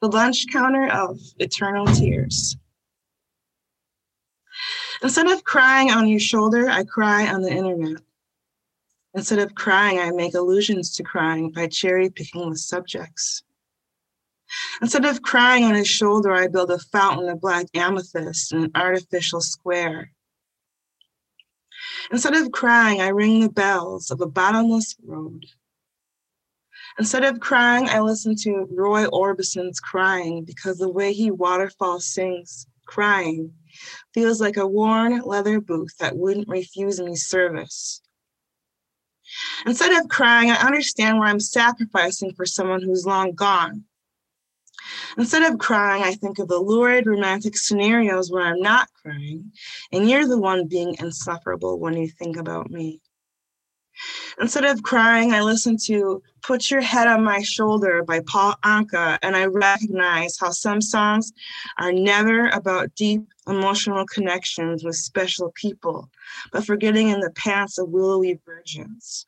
The 0.00 0.08
lunch 0.08 0.46
counter 0.50 0.90
of 0.90 1.20
eternal 1.38 1.86
tears. 1.88 2.56
Instead 5.02 5.26
of 5.26 5.44
crying 5.44 5.90
on 5.90 6.08
your 6.08 6.20
shoulder, 6.20 6.70
I 6.70 6.84
cry 6.84 7.26
on 7.26 7.42
the 7.42 7.50
internet. 7.50 8.00
Instead 9.12 9.40
of 9.40 9.54
crying, 9.54 9.98
I 9.98 10.10
make 10.10 10.32
allusions 10.34 10.96
to 10.96 11.02
crying 11.02 11.50
by 11.50 11.66
cherry 11.66 12.08
picking 12.08 12.48
the 12.48 12.56
subjects. 12.56 13.42
Instead 14.80 15.04
of 15.04 15.22
crying 15.22 15.64
on 15.64 15.74
his 15.74 15.88
shoulder, 15.88 16.32
I 16.32 16.48
build 16.48 16.70
a 16.70 16.78
fountain 16.78 17.28
of 17.28 17.40
black 17.40 17.66
amethyst 17.74 18.52
in 18.52 18.64
an 18.64 18.70
artificial 18.74 19.40
square. 19.40 20.12
Instead 22.10 22.34
of 22.34 22.52
crying, 22.52 23.00
I 23.00 23.08
ring 23.08 23.40
the 23.40 23.48
bells 23.48 24.10
of 24.10 24.20
a 24.20 24.26
bottomless 24.26 24.96
road. 25.04 25.46
Instead 26.98 27.24
of 27.24 27.40
crying, 27.40 27.88
I 27.88 28.00
listen 28.00 28.36
to 28.42 28.68
Roy 28.70 29.06
Orbison's 29.06 29.80
crying 29.80 30.44
because 30.44 30.78
the 30.78 30.90
way 30.90 31.12
he 31.12 31.30
waterfall 31.30 32.00
sings, 32.00 32.66
crying, 32.86 33.52
feels 34.12 34.40
like 34.40 34.56
a 34.58 34.66
worn 34.66 35.20
leather 35.22 35.60
booth 35.60 35.96
that 35.98 36.16
wouldn't 36.16 36.48
refuse 36.48 37.00
me 37.00 37.16
service. 37.16 38.02
Instead 39.64 39.92
of 39.92 40.08
crying, 40.08 40.50
I 40.50 40.56
understand 40.56 41.18
where 41.18 41.28
I'm 41.28 41.40
sacrificing 41.40 42.34
for 42.34 42.44
someone 42.44 42.82
who's 42.82 43.06
long 43.06 43.32
gone. 43.32 43.84
Instead 45.18 45.50
of 45.50 45.58
crying, 45.58 46.02
I 46.02 46.14
think 46.14 46.38
of 46.38 46.48
the 46.48 46.58
lurid 46.58 47.06
romantic 47.06 47.56
scenarios 47.56 48.30
where 48.30 48.44
I'm 48.44 48.60
not 48.60 48.88
crying, 49.02 49.52
and 49.92 50.08
you're 50.08 50.26
the 50.26 50.38
one 50.38 50.68
being 50.68 50.96
insufferable 50.98 51.78
when 51.78 51.96
you 51.96 52.08
think 52.08 52.36
about 52.36 52.70
me. 52.70 53.00
Instead 54.40 54.64
of 54.64 54.82
crying, 54.82 55.32
I 55.32 55.42
listen 55.42 55.76
to 55.84 56.22
Put 56.42 56.70
Your 56.70 56.80
Head 56.80 57.06
on 57.06 57.22
My 57.22 57.42
Shoulder 57.42 58.02
by 58.02 58.20
Paul 58.26 58.54
Anka, 58.64 59.18
and 59.22 59.36
I 59.36 59.44
recognize 59.46 60.38
how 60.38 60.50
some 60.50 60.80
songs 60.80 61.32
are 61.78 61.92
never 61.92 62.48
about 62.48 62.94
deep 62.94 63.22
emotional 63.46 64.06
connections 64.06 64.82
with 64.82 64.96
special 64.96 65.52
people, 65.54 66.08
but 66.52 66.64
for 66.64 66.76
getting 66.76 67.08
in 67.08 67.20
the 67.20 67.30
pants 67.30 67.78
of 67.78 67.90
willowy 67.90 68.40
virgins. 68.46 69.26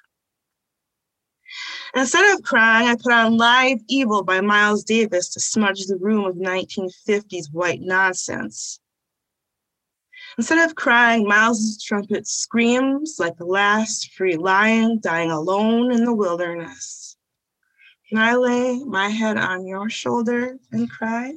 Instead 1.94 2.34
of 2.34 2.42
crying, 2.42 2.88
I 2.88 2.96
put 2.96 3.12
on 3.12 3.36
Live 3.36 3.78
Evil 3.88 4.24
by 4.24 4.40
Miles 4.40 4.84
Davis 4.84 5.28
to 5.30 5.40
smudge 5.40 5.86
the 5.86 5.96
room 5.96 6.24
of 6.24 6.36
1950s 6.36 7.52
white 7.52 7.80
nonsense. 7.80 8.80
Instead 10.36 10.68
of 10.68 10.74
crying, 10.74 11.28
Miles's 11.28 11.82
trumpet 11.82 12.26
screams 12.26 13.16
like 13.20 13.36
the 13.36 13.44
last 13.44 14.12
free 14.12 14.36
lion 14.36 14.98
dying 15.00 15.30
alone 15.30 15.92
in 15.92 16.04
the 16.04 16.14
wilderness. 16.14 17.16
Can 18.08 18.18
I 18.18 18.34
lay 18.34 18.82
my 18.84 19.08
head 19.08 19.36
on 19.36 19.66
your 19.66 19.88
shoulder 19.88 20.58
and 20.72 20.90
cry? 20.90 21.34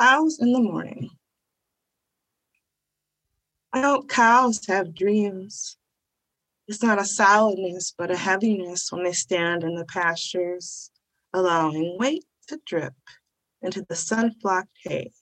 Cows 0.00 0.38
in 0.40 0.52
the 0.52 0.60
morning. 0.60 1.10
I 3.72 3.82
hope 3.82 4.08
cows 4.08 4.64
have 4.66 4.94
dreams. 4.94 5.76
It's 6.68 6.82
not 6.82 7.00
a 7.00 7.04
solidness, 7.04 7.94
but 7.96 8.10
a 8.10 8.16
heaviness 8.16 8.92
when 8.92 9.02
they 9.02 9.12
stand 9.12 9.64
in 9.64 9.74
the 9.74 9.86
pastures, 9.86 10.90
allowing 11.32 11.96
weight 11.98 12.26
to 12.48 12.60
drip 12.66 12.92
into 13.62 13.86
the 13.88 13.96
sun-flocked 13.96 14.76
hay. 14.84 15.12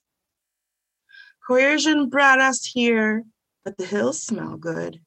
Coercion 1.47 2.09
brought 2.09 2.41
us 2.41 2.65
here, 2.65 3.23
but 3.65 3.77
the 3.77 3.87
hills 3.87 4.25
smell 4.25 4.57
good. 4.57 5.01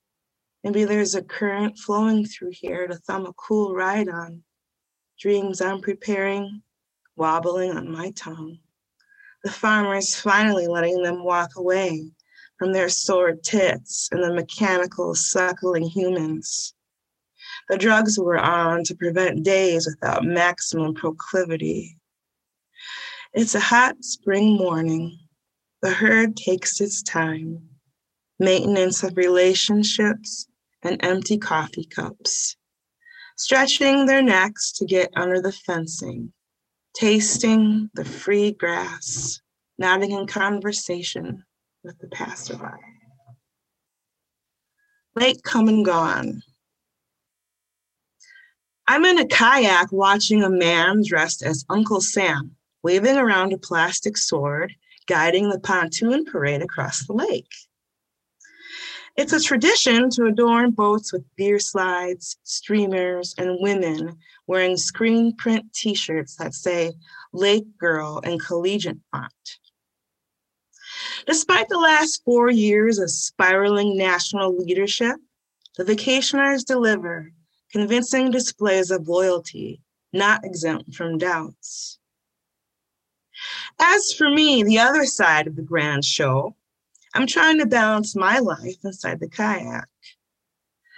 Maybe 0.64 0.86
there's 0.86 1.14
a 1.14 1.22
current 1.22 1.78
flowing 1.78 2.26
through 2.26 2.52
here 2.54 2.88
to 2.88 2.96
thumb 2.96 3.26
a 3.26 3.34
cool 3.34 3.76
ride 3.76 4.08
on. 4.08 4.44
Dreams 5.20 5.60
I'm 5.60 5.82
preparing, 5.82 6.62
wobbling 7.18 7.72
on 7.72 7.92
my 7.92 8.12
tongue. 8.12 8.60
The 9.44 9.52
farmers 9.52 10.16
finally 10.16 10.68
letting 10.68 11.04
them 11.04 11.22
walk 11.22 11.58
away 11.58 12.12
from 12.60 12.74
their 12.74 12.90
sore 12.90 13.32
tits 13.32 14.10
and 14.12 14.22
the 14.22 14.34
mechanical 14.34 15.16
suckling 15.16 15.86
humans. 15.86 16.76
The 17.70 17.78
drugs 17.78 18.20
were 18.20 18.38
on 18.38 18.84
to 18.84 18.96
prevent 18.96 19.44
days 19.44 19.88
without 19.88 20.26
maximum 20.26 20.94
proclivity. 20.94 21.98
It's 23.34 23.56
a 23.56 23.60
hot 23.62 24.04
spring 24.04 24.58
morning. 24.58 25.18
The 25.82 25.92
herd 25.92 26.36
takes 26.36 26.82
its 26.82 27.02
time. 27.02 27.70
Maintenance 28.40 29.04
of 29.04 29.16
relationships 29.16 30.48
and 30.84 31.04
empty 31.04 31.38
coffee 31.38 31.86
cups. 31.86 32.58
Stretching 33.38 34.06
their 34.06 34.22
necks 34.22 34.74
to 34.74 34.86
get 34.86 35.12
under 35.16 35.42
the 35.42 35.54
fencing. 35.54 36.34
Tasting 36.94 37.90
the 37.94 38.04
free 38.04 38.52
grass. 38.52 39.40
Nodding 39.78 40.12
in 40.12 40.28
conversation 40.28 41.46
with 41.84 41.98
the 42.00 42.08
passerby. 42.08 42.66
Lake 45.16 45.44
come 45.44 45.68
and 45.68 45.84
gone. 45.86 46.44
I'm 48.88 49.06
in 49.06 49.20
a 49.20 49.28
kayak 49.28 49.92
watching 49.92 50.44
a 50.44 50.50
man 50.50 51.04
dressed 51.06 51.44
as 51.44 51.66
Uncle 51.70 52.02
Sam, 52.02 52.56
waving 52.82 53.18
around 53.18 53.54
a 53.54 53.58
plastic 53.58 54.18
sword, 54.18 54.74
guiding 55.08 55.50
the 55.50 55.60
pontoon 55.60 56.26
parade 56.26 56.62
across 56.62 57.06
the 57.06 57.14
lake. 57.14 57.52
It's 59.16 59.34
a 59.34 59.40
tradition 59.40 60.10
to 60.12 60.26
adorn 60.26 60.72
boats 60.72 61.12
with 61.12 61.26
beer 61.36 61.60
slides, 61.60 62.38
streamers, 62.44 63.36
and 63.38 63.58
women 63.60 64.18
wearing 64.48 64.78
screen 64.78 65.36
print 65.36 65.72
t 65.74 65.94
shirts 65.94 66.36
that 66.38 66.54
say 66.54 66.94
Lake 67.34 67.78
Girl 67.78 68.20
in 68.20 68.40
collegiate 68.40 68.98
font. 69.12 69.59
Despite 71.30 71.70
the 71.70 71.78
last 71.78 72.24
four 72.24 72.50
years 72.50 72.98
of 72.98 73.12
spiraling 73.12 73.96
national 73.96 74.58
leadership, 74.58 75.18
the 75.78 75.84
vacationers 75.84 76.66
deliver 76.66 77.32
convincing 77.72 78.32
displays 78.32 78.90
of 78.90 79.08
loyalty, 79.08 79.80
not 80.12 80.44
exempt 80.44 80.96
from 80.96 81.20
doubts. 81.20 82.00
As 83.80 84.12
for 84.12 84.32
me, 84.32 84.64
the 84.64 84.80
other 84.80 85.06
side 85.06 85.46
of 85.46 85.56
the 85.56 85.62
grand 85.62 86.04
show, 86.04 86.56
I'm 87.14 87.28
trying 87.28 87.60
to 87.60 87.68
balance 87.68 88.16
my 88.16 88.40
life 88.40 88.84
inside 88.84 89.20
the 89.20 89.30
kayak. 89.30 89.88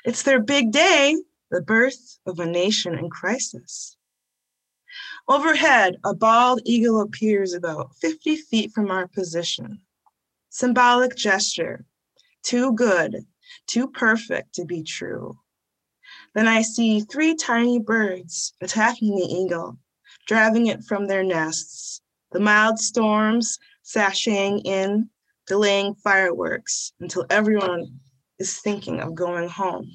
It's 0.05 0.23
their 0.23 0.39
big 0.39 0.71
day, 0.71 1.17
the 1.49 1.61
birth 1.61 2.19
of 2.25 2.39
a 2.39 2.45
nation 2.45 2.97
in 2.97 3.09
crisis. 3.09 3.97
Overhead, 5.27 5.97
a 6.05 6.15
bald 6.15 6.61
eagle 6.63 7.01
appears 7.01 7.53
about 7.53 7.93
50 7.97 8.37
feet 8.37 8.71
from 8.71 8.89
our 8.91 9.09
position. 9.09 9.81
Symbolic 10.53 11.15
gesture, 11.15 11.85
too 12.43 12.73
good, 12.73 13.25
too 13.67 13.87
perfect 13.87 14.53
to 14.55 14.65
be 14.65 14.83
true. 14.83 15.39
Then 16.35 16.45
I 16.45 16.61
see 16.61 16.99
three 16.99 17.35
tiny 17.35 17.79
birds 17.79 18.53
attacking 18.59 19.15
the 19.15 19.23
eagle, 19.23 19.79
driving 20.27 20.67
it 20.67 20.83
from 20.83 21.07
their 21.07 21.23
nests. 21.23 22.01
The 22.33 22.41
mild 22.41 22.79
storms 22.79 23.59
sashaying 23.85 24.63
in, 24.65 25.09
delaying 25.47 25.95
fireworks 25.95 26.91
until 26.99 27.25
everyone 27.29 28.01
is 28.37 28.59
thinking 28.59 28.99
of 28.99 29.15
going 29.15 29.47
home. 29.47 29.89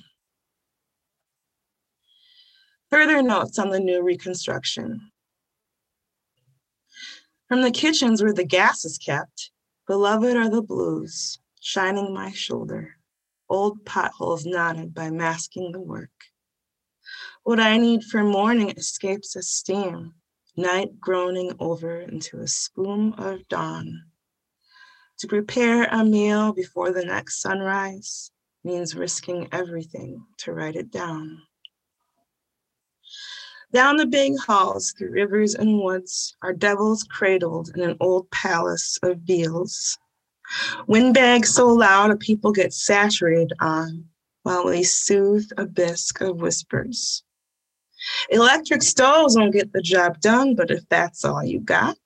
Further 2.88 3.22
notes 3.22 3.58
on 3.58 3.68
the 3.68 3.80
new 3.80 4.02
reconstruction. 4.02 5.12
From 7.46 7.60
the 7.60 7.70
kitchens 7.70 8.22
where 8.22 8.32
the 8.32 8.44
gas 8.44 8.86
is 8.86 8.96
kept, 8.96 9.50
beloved 9.86 10.36
are 10.36 10.50
the 10.50 10.62
blues, 10.62 11.38
shining 11.60 12.12
my 12.12 12.32
shoulder, 12.32 12.96
old 13.48 13.84
potholes 13.84 14.44
knotted 14.44 14.94
by 14.94 15.10
masking 15.10 15.72
the 15.72 15.80
work. 15.80 16.10
What 17.44 17.60
I 17.60 17.76
need 17.76 18.02
for 18.02 18.24
morning 18.24 18.70
escapes 18.70 19.36
as 19.36 19.48
steam, 19.48 20.14
night 20.56 21.00
groaning 21.00 21.52
over 21.60 22.00
into 22.00 22.40
a 22.40 22.48
spume 22.48 23.14
of 23.18 23.46
dawn. 23.48 24.06
To 25.18 25.28
prepare 25.28 25.84
a 25.84 26.04
meal 26.04 26.52
before 26.52 26.92
the 26.92 27.04
next 27.04 27.40
sunrise 27.40 28.30
means 28.64 28.96
risking 28.96 29.48
everything 29.52 30.26
to 30.38 30.52
write 30.52 30.76
it 30.76 30.90
down. 30.90 31.42
Down 33.73 33.96
the 33.96 34.06
big 34.06 34.38
halls 34.38 34.92
through 34.92 35.11
rivers 35.11 35.54
and 35.54 35.82
woods 35.82 36.37
are 36.40 36.52
devils 36.52 37.02
cradled 37.02 37.70
in 37.75 37.82
an 37.82 37.96
old 38.00 38.30
palace 38.30 38.99
of 39.02 39.26
beals. 39.26 39.99
Windbags 40.87 41.52
so 41.52 41.66
loud 41.66 42.11
a 42.12 42.16
people 42.16 42.52
get 42.52 42.73
saturated 42.73 43.52
on 43.61 44.04
while 44.44 44.64
we 44.64 44.85
soothe 44.85 45.50
a 45.56 45.66
bisque 45.66 46.20
of 46.20 46.40
whispers. 46.40 47.25
Electric 48.30 48.82
stoves 48.82 49.37
won't 49.37 49.52
get 49.52 49.73
the 49.73 49.82
job 49.82 50.20
done, 50.20 50.54
but 50.54 50.70
if 50.70 50.88
that's 50.88 51.25
all 51.25 51.44
you 51.44 51.58
got, 51.58 51.99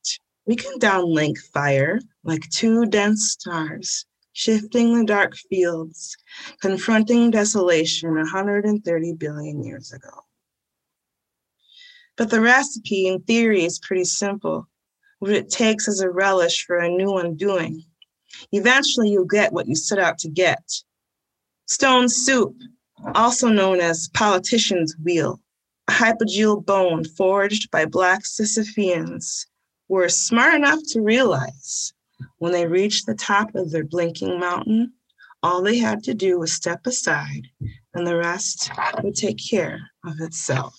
we 0.46 0.56
can 0.56 0.78
downlink 0.78 1.36
fire 1.38 2.00
like 2.24 2.48
two 2.48 2.86
dense 2.86 3.32
stars, 3.32 4.06
shifting 4.32 4.98
the 4.98 5.04
dark 5.04 5.36
fields, 5.36 6.16
confronting 6.62 7.30
desolation 7.30 8.14
130 8.14 9.12
billion 9.14 9.62
years 9.62 9.92
ago. 9.92 10.24
But 12.20 12.28
the 12.28 12.42
recipe 12.42 13.06
in 13.06 13.22
theory 13.22 13.64
is 13.64 13.78
pretty 13.78 14.04
simple. 14.04 14.68
What 15.20 15.30
it 15.30 15.48
takes 15.48 15.88
is 15.88 16.00
a 16.00 16.10
relish 16.10 16.66
for 16.66 16.76
a 16.76 16.86
new 16.86 17.16
undoing. 17.16 17.82
Eventually, 18.52 19.08
you'll 19.08 19.24
get 19.24 19.54
what 19.54 19.66
you 19.66 19.74
set 19.74 19.98
out 19.98 20.18
to 20.18 20.28
get. 20.28 20.82
Stone 21.66 22.10
soup, 22.10 22.54
also 23.14 23.48
known 23.48 23.80
as 23.80 24.10
politician's 24.12 24.94
wheel, 25.02 25.40
a 25.88 25.92
hypogeel 25.92 26.62
bone 26.62 27.04
forged 27.04 27.70
by 27.70 27.86
Black 27.86 28.24
Sisypheans, 28.24 29.46
were 29.88 30.10
smart 30.10 30.52
enough 30.52 30.80
to 30.88 31.00
realize 31.00 31.94
when 32.36 32.52
they 32.52 32.66
reached 32.66 33.06
the 33.06 33.14
top 33.14 33.54
of 33.54 33.70
their 33.70 33.84
blinking 33.84 34.38
mountain, 34.38 34.92
all 35.42 35.62
they 35.62 35.78
had 35.78 36.04
to 36.04 36.12
do 36.12 36.38
was 36.38 36.52
step 36.52 36.86
aside, 36.86 37.46
and 37.94 38.06
the 38.06 38.18
rest 38.18 38.70
would 39.02 39.14
take 39.14 39.38
care 39.38 39.80
of 40.04 40.20
itself. 40.20 40.76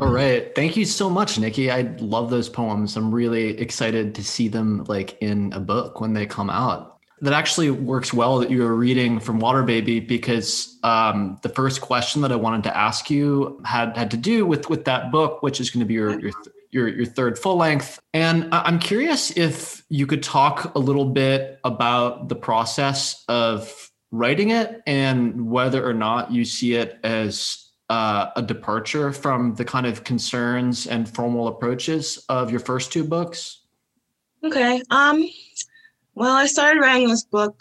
All 0.00 0.08
right. 0.08 0.52
Thank 0.54 0.76
you 0.76 0.84
so 0.84 1.08
much, 1.08 1.38
Nikki. 1.38 1.70
I 1.70 1.82
love 1.98 2.28
those 2.28 2.48
poems. 2.48 2.96
I'm 2.96 3.14
really 3.14 3.60
excited 3.60 4.14
to 4.16 4.24
see 4.24 4.48
them 4.48 4.84
like 4.88 5.16
in 5.20 5.52
a 5.52 5.60
book 5.60 6.00
when 6.00 6.14
they 6.14 6.26
come 6.26 6.50
out. 6.50 6.98
That 7.20 7.32
actually 7.32 7.70
works 7.70 8.12
well 8.12 8.38
that 8.38 8.50
you 8.50 8.62
were 8.62 8.74
reading 8.74 9.20
from 9.20 9.40
Waterbaby 9.40 10.06
because 10.06 10.78
um, 10.82 11.38
the 11.42 11.48
first 11.48 11.80
question 11.80 12.22
that 12.22 12.32
I 12.32 12.36
wanted 12.36 12.64
to 12.64 12.76
ask 12.76 13.08
you 13.08 13.62
had 13.64 13.96
had 13.96 14.10
to 14.10 14.16
do 14.16 14.44
with 14.44 14.68
with 14.68 14.84
that 14.86 15.12
book, 15.12 15.42
which 15.42 15.60
is 15.60 15.70
going 15.70 15.80
to 15.80 15.86
be 15.86 15.94
your 15.94 16.18
your 16.18 16.32
your, 16.72 16.88
your 16.88 17.06
third 17.06 17.38
full 17.38 17.56
length. 17.56 18.00
And 18.12 18.48
I'm 18.52 18.80
curious 18.80 19.30
if 19.36 19.84
you 19.88 20.08
could 20.08 20.24
talk 20.24 20.74
a 20.74 20.80
little 20.80 21.04
bit 21.04 21.60
about 21.62 22.28
the 22.28 22.34
process 22.34 23.24
of 23.28 23.90
writing 24.10 24.50
it 24.50 24.82
and 24.84 25.48
whether 25.48 25.88
or 25.88 25.94
not 25.94 26.32
you 26.32 26.44
see 26.44 26.74
it 26.74 26.98
as 27.04 27.63
uh, 27.90 28.30
a 28.36 28.42
departure 28.42 29.12
from 29.12 29.54
the 29.54 29.64
kind 29.64 29.86
of 29.86 30.04
concerns 30.04 30.86
and 30.86 31.08
formal 31.08 31.48
approaches 31.48 32.24
of 32.28 32.50
your 32.50 32.60
first 32.60 32.92
two 32.92 33.04
books? 33.04 33.62
Okay. 34.42 34.82
Um, 34.90 35.28
well, 36.14 36.34
I 36.34 36.46
started 36.46 36.80
writing 36.80 37.08
this 37.08 37.24
book 37.24 37.60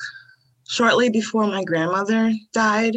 shortly 0.68 1.10
before 1.10 1.48
my 1.48 1.64
grandmother 1.64 2.32
died 2.54 2.96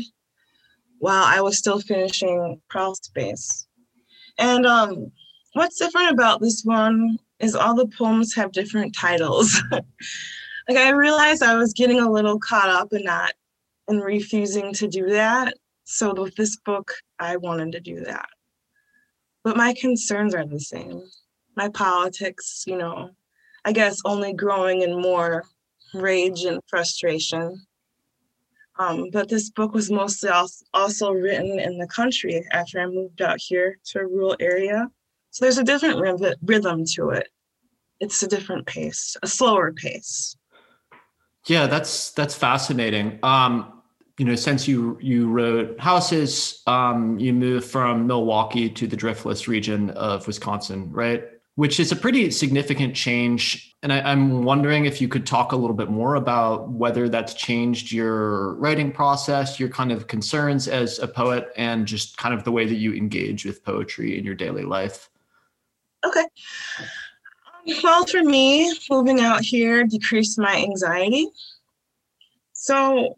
while 0.99 1.25
I 1.25 1.41
was 1.41 1.59
still 1.59 1.81
finishing 1.81 2.61
Crawl 2.69 2.95
Space. 2.95 3.67
And 4.39 4.67
um, 4.67 5.11
what's 5.53 5.79
different 5.79 6.13
about 6.13 6.41
this 6.41 6.63
one 6.65 7.19
is 7.39 7.55
all 7.55 7.75
the 7.75 7.87
poems 7.87 8.35
have 8.35 8.53
different 8.53 8.95
titles. 8.95 9.61
like 9.71 10.79
I 10.79 10.91
realized 10.91 11.43
I 11.43 11.57
was 11.57 11.73
getting 11.73 12.01
a 12.01 12.11
little 12.11 12.39
caught 12.39 12.69
up 12.69 12.93
in 12.93 13.05
that 13.05 13.35
and 13.89 14.03
refusing 14.03 14.73
to 14.75 14.89
do 14.89 15.11
that. 15.11 15.55
So 15.89 16.13
with 16.13 16.35
this 16.35 16.57
book, 16.57 16.93
I 17.21 17.37
wanted 17.37 17.73
to 17.73 17.81
do 17.81 18.01
that. 18.01 18.27
But 19.45 19.57
my 19.57 19.73
concerns 19.73 20.35
are 20.35 20.45
the 20.45 20.59
same. 20.59 21.01
My 21.57 21.69
politics, 21.69 22.65
you 22.67 22.77
know, 22.77 23.11
I 23.65 23.73
guess 23.73 24.01
only 24.05 24.33
growing 24.33 24.83
in 24.83 25.01
more 25.01 25.45
rage 25.95 26.43
and 26.43 26.61
frustration. 26.67 27.65
Um, 28.81 29.11
but 29.13 29.29
this 29.29 29.49
book 29.51 29.75
was 29.75 29.89
mostly 29.89 30.29
also 30.75 31.13
written 31.13 31.61
in 31.61 31.79
the 31.79 31.87
country 31.87 32.45
after 32.51 32.81
I 32.81 32.87
moved 32.87 33.23
out 33.23 33.39
here 33.41 33.79
to 33.87 34.01
a 34.01 34.07
rural 34.07 34.37
area. 34.41 34.91
So 35.31 35.45
there's 35.45 35.59
a 35.59 35.65
different 35.65 36.21
rhythm 36.43 36.85
to 36.95 37.11
it. 37.11 37.29
It's 38.01 38.23
a 38.25 38.29
different 38.29 38.67
pace, 38.67 39.17
a 39.23 39.29
slower 39.29 39.73
pace. 39.73 40.37
Yeah, 41.47 41.69
that's 41.69 42.11
that's 42.11 42.35
fascinating. 42.35 43.21
Um, 43.23 43.76
you 44.19 44.25
know, 44.25 44.35
since 44.35 44.67
you 44.67 44.99
you 45.01 45.29
wrote 45.29 45.79
houses, 45.79 46.63
um, 46.67 47.19
you 47.19 47.33
moved 47.33 47.67
from 47.67 48.07
Milwaukee 48.07 48.71
to 48.71 48.87
the 48.87 48.97
driftless 48.97 49.47
region 49.47 49.91
of 49.91 50.27
Wisconsin, 50.27 50.91
right? 50.91 51.25
Which 51.57 51.79
is 51.79 51.93
a 51.93 51.97
pretty 51.97 52.31
significant 52.31 52.95
change. 52.95 53.75
And 53.83 53.93
I, 53.93 54.01
I'm 54.01 54.43
wondering 54.43 54.87
if 54.87 55.01
you 55.01 55.09
could 55.09 55.27
talk 55.27 55.53
a 55.53 55.57
little 55.57 55.77
bit 55.77 55.91
more 55.91 56.15
about 56.15 56.71
whether 56.71 57.09
that's 57.09 57.35
changed 57.35 57.93
your 57.93 58.55
writing 58.55 58.91
process, 58.91 59.61
your 59.61 59.69
kind 59.69 59.93
of 59.93 60.07
concerns 60.07 60.67
as 60.67 60.99
a 60.99 61.09
poet, 61.09 61.49
and 61.57 61.87
just 61.87 62.17
kind 62.17 62.35
of 62.35 62.45
the 62.45 62.53
way 62.53 62.67
that 62.67 62.77
you 62.77 62.95
engage 62.95 63.45
with 63.45 63.65
poetry 63.65 64.19
in 64.19 64.25
your 64.25 64.35
daily 64.35 64.65
life. 64.65 65.11
Okay. 66.05 66.25
Well, 67.83 68.07
for 68.07 68.23
me, 68.23 68.73
moving 68.91 69.21
out 69.21 69.43
here 69.43 69.85
decreased 69.85 70.39
my 70.39 70.57
anxiety. 70.57 71.29
So 72.53 73.17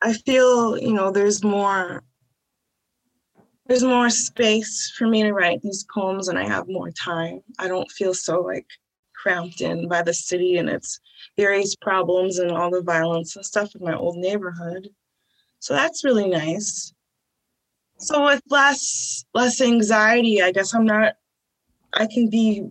I 0.00 0.12
feel, 0.12 0.78
you 0.78 0.92
know, 0.92 1.10
there's 1.10 1.42
more 1.42 2.02
there's 3.66 3.84
more 3.84 4.08
space 4.08 4.94
for 4.96 5.06
me 5.06 5.22
to 5.22 5.32
write 5.32 5.60
these 5.60 5.84
poems 5.92 6.28
and 6.28 6.38
I 6.38 6.46
have 6.48 6.68
more 6.68 6.90
time. 6.90 7.40
I 7.58 7.68
don't 7.68 7.90
feel 7.90 8.14
so 8.14 8.40
like 8.40 8.66
cramped 9.14 9.60
in 9.60 9.88
by 9.88 10.00
the 10.00 10.14
city 10.14 10.56
and 10.56 10.70
its 10.70 11.00
various 11.36 11.76
problems 11.76 12.38
and 12.38 12.50
all 12.50 12.70
the 12.70 12.80
violence 12.80 13.36
and 13.36 13.44
stuff 13.44 13.74
in 13.74 13.84
my 13.84 13.94
old 13.94 14.16
neighborhood. 14.16 14.88
So 15.58 15.74
that's 15.74 16.04
really 16.04 16.28
nice. 16.28 16.94
So 17.98 18.24
with 18.24 18.42
less 18.48 19.24
less 19.34 19.60
anxiety, 19.60 20.40
I 20.40 20.52
guess 20.52 20.74
I'm 20.74 20.86
not 20.86 21.14
I 21.92 22.06
can 22.06 22.30
be 22.30 22.70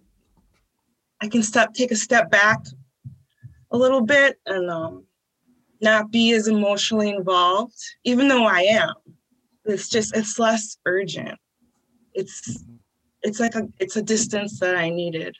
I 1.21 1.27
can 1.27 1.43
step 1.43 1.73
take 1.73 1.91
a 1.91 1.95
step 1.95 2.31
back 2.31 2.59
a 3.71 3.77
little 3.77 4.01
bit 4.01 4.39
and 4.45 4.69
um 4.71 5.06
not 5.81 6.11
be 6.11 6.33
as 6.33 6.47
emotionally 6.47 7.09
involved, 7.09 7.77
even 8.03 8.27
though 8.27 8.45
I 8.45 8.61
am. 8.61 8.93
It's 9.65 9.89
just 9.89 10.15
it's 10.15 10.39
less 10.39 10.77
urgent. 10.85 11.37
It's 12.13 12.63
it's 13.21 13.39
like 13.39 13.55
a 13.55 13.67
it's 13.79 13.95
a 13.95 14.01
distance 14.01 14.59
that 14.59 14.75
I 14.75 14.89
needed 14.89 15.35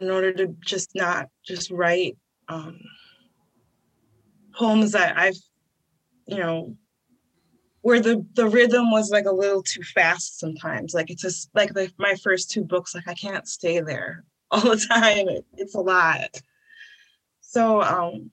in 0.00 0.10
order 0.10 0.32
to 0.32 0.48
just 0.60 0.90
not 0.94 1.28
just 1.44 1.70
write 1.70 2.16
um, 2.48 2.78
poems 4.54 4.92
that 4.92 5.16
I've 5.16 5.36
you 6.26 6.38
know 6.38 6.76
where 7.84 8.00
the 8.00 8.24
the 8.34 8.48
rhythm 8.48 8.90
was 8.90 9.10
like 9.10 9.26
a 9.26 9.32
little 9.32 9.62
too 9.62 9.82
fast 9.82 10.38
sometimes 10.38 10.94
like 10.94 11.10
it's 11.10 11.22
just 11.22 11.50
like 11.54 11.74
the, 11.74 11.92
my 11.98 12.14
first 12.14 12.50
two 12.50 12.64
books 12.64 12.94
like 12.94 13.06
i 13.06 13.12
can't 13.12 13.46
stay 13.46 13.78
there 13.80 14.24
all 14.50 14.62
the 14.62 14.76
time 14.90 15.28
it, 15.28 15.44
it's 15.58 15.74
a 15.74 15.80
lot 15.80 16.40
so 17.42 17.82
um 17.82 18.30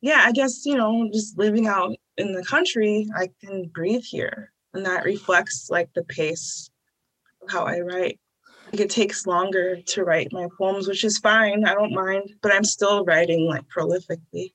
yeah 0.00 0.22
i 0.24 0.32
guess 0.32 0.64
you 0.64 0.76
know 0.76 1.08
just 1.12 1.38
living 1.38 1.66
out 1.66 1.94
in 2.16 2.32
the 2.32 2.44
country 2.44 3.06
i 3.16 3.28
can 3.42 3.68
breathe 3.68 4.02
here 4.02 4.52
and 4.74 4.84
that 4.84 5.04
reflects 5.04 5.68
like 5.70 5.92
the 5.94 6.04
pace 6.04 6.70
of 7.42 7.50
how 7.50 7.64
i 7.64 7.80
write. 7.80 8.18
Like 8.72 8.82
it 8.82 8.90
takes 8.90 9.26
longer 9.26 9.80
to 9.80 10.04
write 10.04 10.32
my 10.32 10.46
poems 10.58 10.86
which 10.88 11.04
is 11.04 11.18
fine 11.18 11.64
i 11.64 11.74
don't 11.74 11.92
mind 11.92 12.34
but 12.42 12.52
i'm 12.52 12.64
still 12.64 13.04
writing 13.04 13.46
like 13.46 13.64
prolifically. 13.68 14.52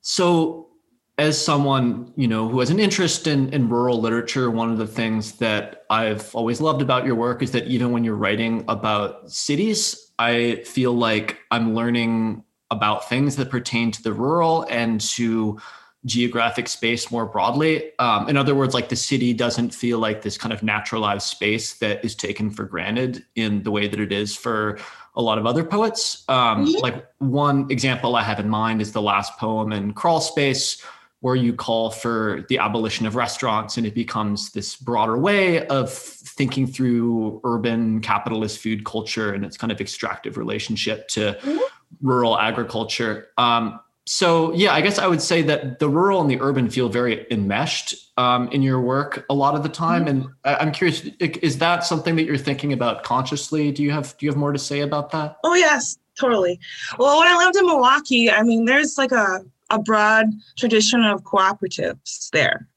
So 0.00 0.72
as 1.18 1.42
someone 1.42 2.12
you 2.16 2.26
know 2.26 2.48
who 2.48 2.58
has 2.60 2.70
an 2.70 2.80
interest 2.80 3.26
in, 3.26 3.48
in 3.50 3.68
rural 3.68 4.00
literature 4.00 4.50
one 4.50 4.70
of 4.70 4.78
the 4.78 4.86
things 4.86 5.32
that 5.32 5.84
i've 5.90 6.34
always 6.34 6.60
loved 6.60 6.80
about 6.80 7.04
your 7.04 7.14
work 7.14 7.42
is 7.42 7.50
that 7.52 7.66
even 7.66 7.92
when 7.92 8.02
you're 8.02 8.16
writing 8.16 8.64
about 8.68 9.30
cities 9.30 10.12
i 10.18 10.56
feel 10.64 10.92
like 10.92 11.38
i'm 11.50 11.74
learning 11.74 12.42
about 12.72 13.08
things 13.08 13.36
that 13.36 13.50
pertain 13.50 13.90
to 13.92 14.02
the 14.02 14.12
rural 14.12 14.66
and 14.70 15.00
to 15.00 15.60
geographic 16.04 16.68
space 16.68 17.12
more 17.12 17.26
broadly 17.26 17.96
um, 18.00 18.28
in 18.28 18.36
other 18.36 18.56
words 18.56 18.74
like 18.74 18.88
the 18.88 18.96
city 18.96 19.32
doesn't 19.32 19.72
feel 19.72 20.00
like 20.00 20.22
this 20.22 20.36
kind 20.36 20.52
of 20.52 20.62
naturalized 20.62 21.26
space 21.26 21.74
that 21.74 22.04
is 22.04 22.16
taken 22.16 22.50
for 22.50 22.64
granted 22.64 23.24
in 23.36 23.62
the 23.62 23.70
way 23.70 23.86
that 23.86 24.00
it 24.00 24.10
is 24.10 24.34
for 24.34 24.78
a 25.14 25.22
lot 25.22 25.38
of 25.38 25.46
other 25.46 25.62
poets 25.62 26.24
um, 26.28 26.66
mm-hmm. 26.66 26.80
like 26.80 27.06
one 27.18 27.70
example 27.70 28.16
i 28.16 28.22
have 28.22 28.40
in 28.40 28.48
mind 28.48 28.80
is 28.80 28.90
the 28.90 29.02
last 29.02 29.38
poem 29.38 29.70
in 29.70 29.92
crawl 29.92 30.20
space 30.20 30.82
where 31.20 31.36
you 31.36 31.52
call 31.52 31.88
for 31.88 32.44
the 32.48 32.58
abolition 32.58 33.06
of 33.06 33.14
restaurants 33.14 33.76
and 33.76 33.86
it 33.86 33.94
becomes 33.94 34.50
this 34.50 34.74
broader 34.74 35.16
way 35.16 35.64
of 35.68 35.92
thinking 35.92 36.66
through 36.66 37.40
urban 37.44 38.00
capitalist 38.00 38.58
food 38.58 38.84
culture 38.84 39.32
and 39.32 39.44
its 39.44 39.56
kind 39.56 39.70
of 39.70 39.80
extractive 39.80 40.36
relationship 40.36 41.06
to 41.06 41.38
mm-hmm. 41.42 41.58
Rural 42.00 42.38
agriculture. 42.38 43.28
Um, 43.38 43.80
so 44.04 44.52
yeah, 44.54 44.74
I 44.74 44.80
guess 44.80 44.98
I 44.98 45.06
would 45.06 45.22
say 45.22 45.42
that 45.42 45.78
the 45.78 45.88
rural 45.88 46.20
and 46.20 46.30
the 46.30 46.40
urban 46.40 46.68
feel 46.68 46.88
very 46.88 47.26
enmeshed 47.30 47.94
um, 48.16 48.48
in 48.48 48.60
your 48.62 48.80
work 48.80 49.24
a 49.30 49.34
lot 49.34 49.54
of 49.54 49.62
the 49.62 49.68
time. 49.68 50.06
Mm-hmm. 50.06 50.26
And 50.44 50.56
I'm 50.60 50.72
curious, 50.72 51.02
is 51.20 51.58
that 51.58 51.84
something 51.84 52.16
that 52.16 52.24
you're 52.24 52.36
thinking 52.36 52.72
about 52.72 53.04
consciously? 53.04 53.70
Do 53.70 53.82
you 53.82 53.92
have 53.92 54.16
do 54.18 54.26
you 54.26 54.30
have 54.30 54.38
more 54.38 54.52
to 54.52 54.58
say 54.58 54.80
about 54.80 55.10
that? 55.12 55.36
Oh 55.44 55.54
yes, 55.54 55.98
totally. 56.18 56.58
Well, 56.98 57.18
when 57.18 57.28
I 57.28 57.36
lived 57.36 57.56
in 57.56 57.66
Milwaukee, 57.66 58.30
I 58.30 58.42
mean, 58.42 58.64
there's 58.64 58.98
like 58.98 59.12
a 59.12 59.44
a 59.70 59.78
broad 59.78 60.26
tradition 60.56 61.02
of 61.04 61.22
cooperatives 61.22 62.30
there. 62.30 62.68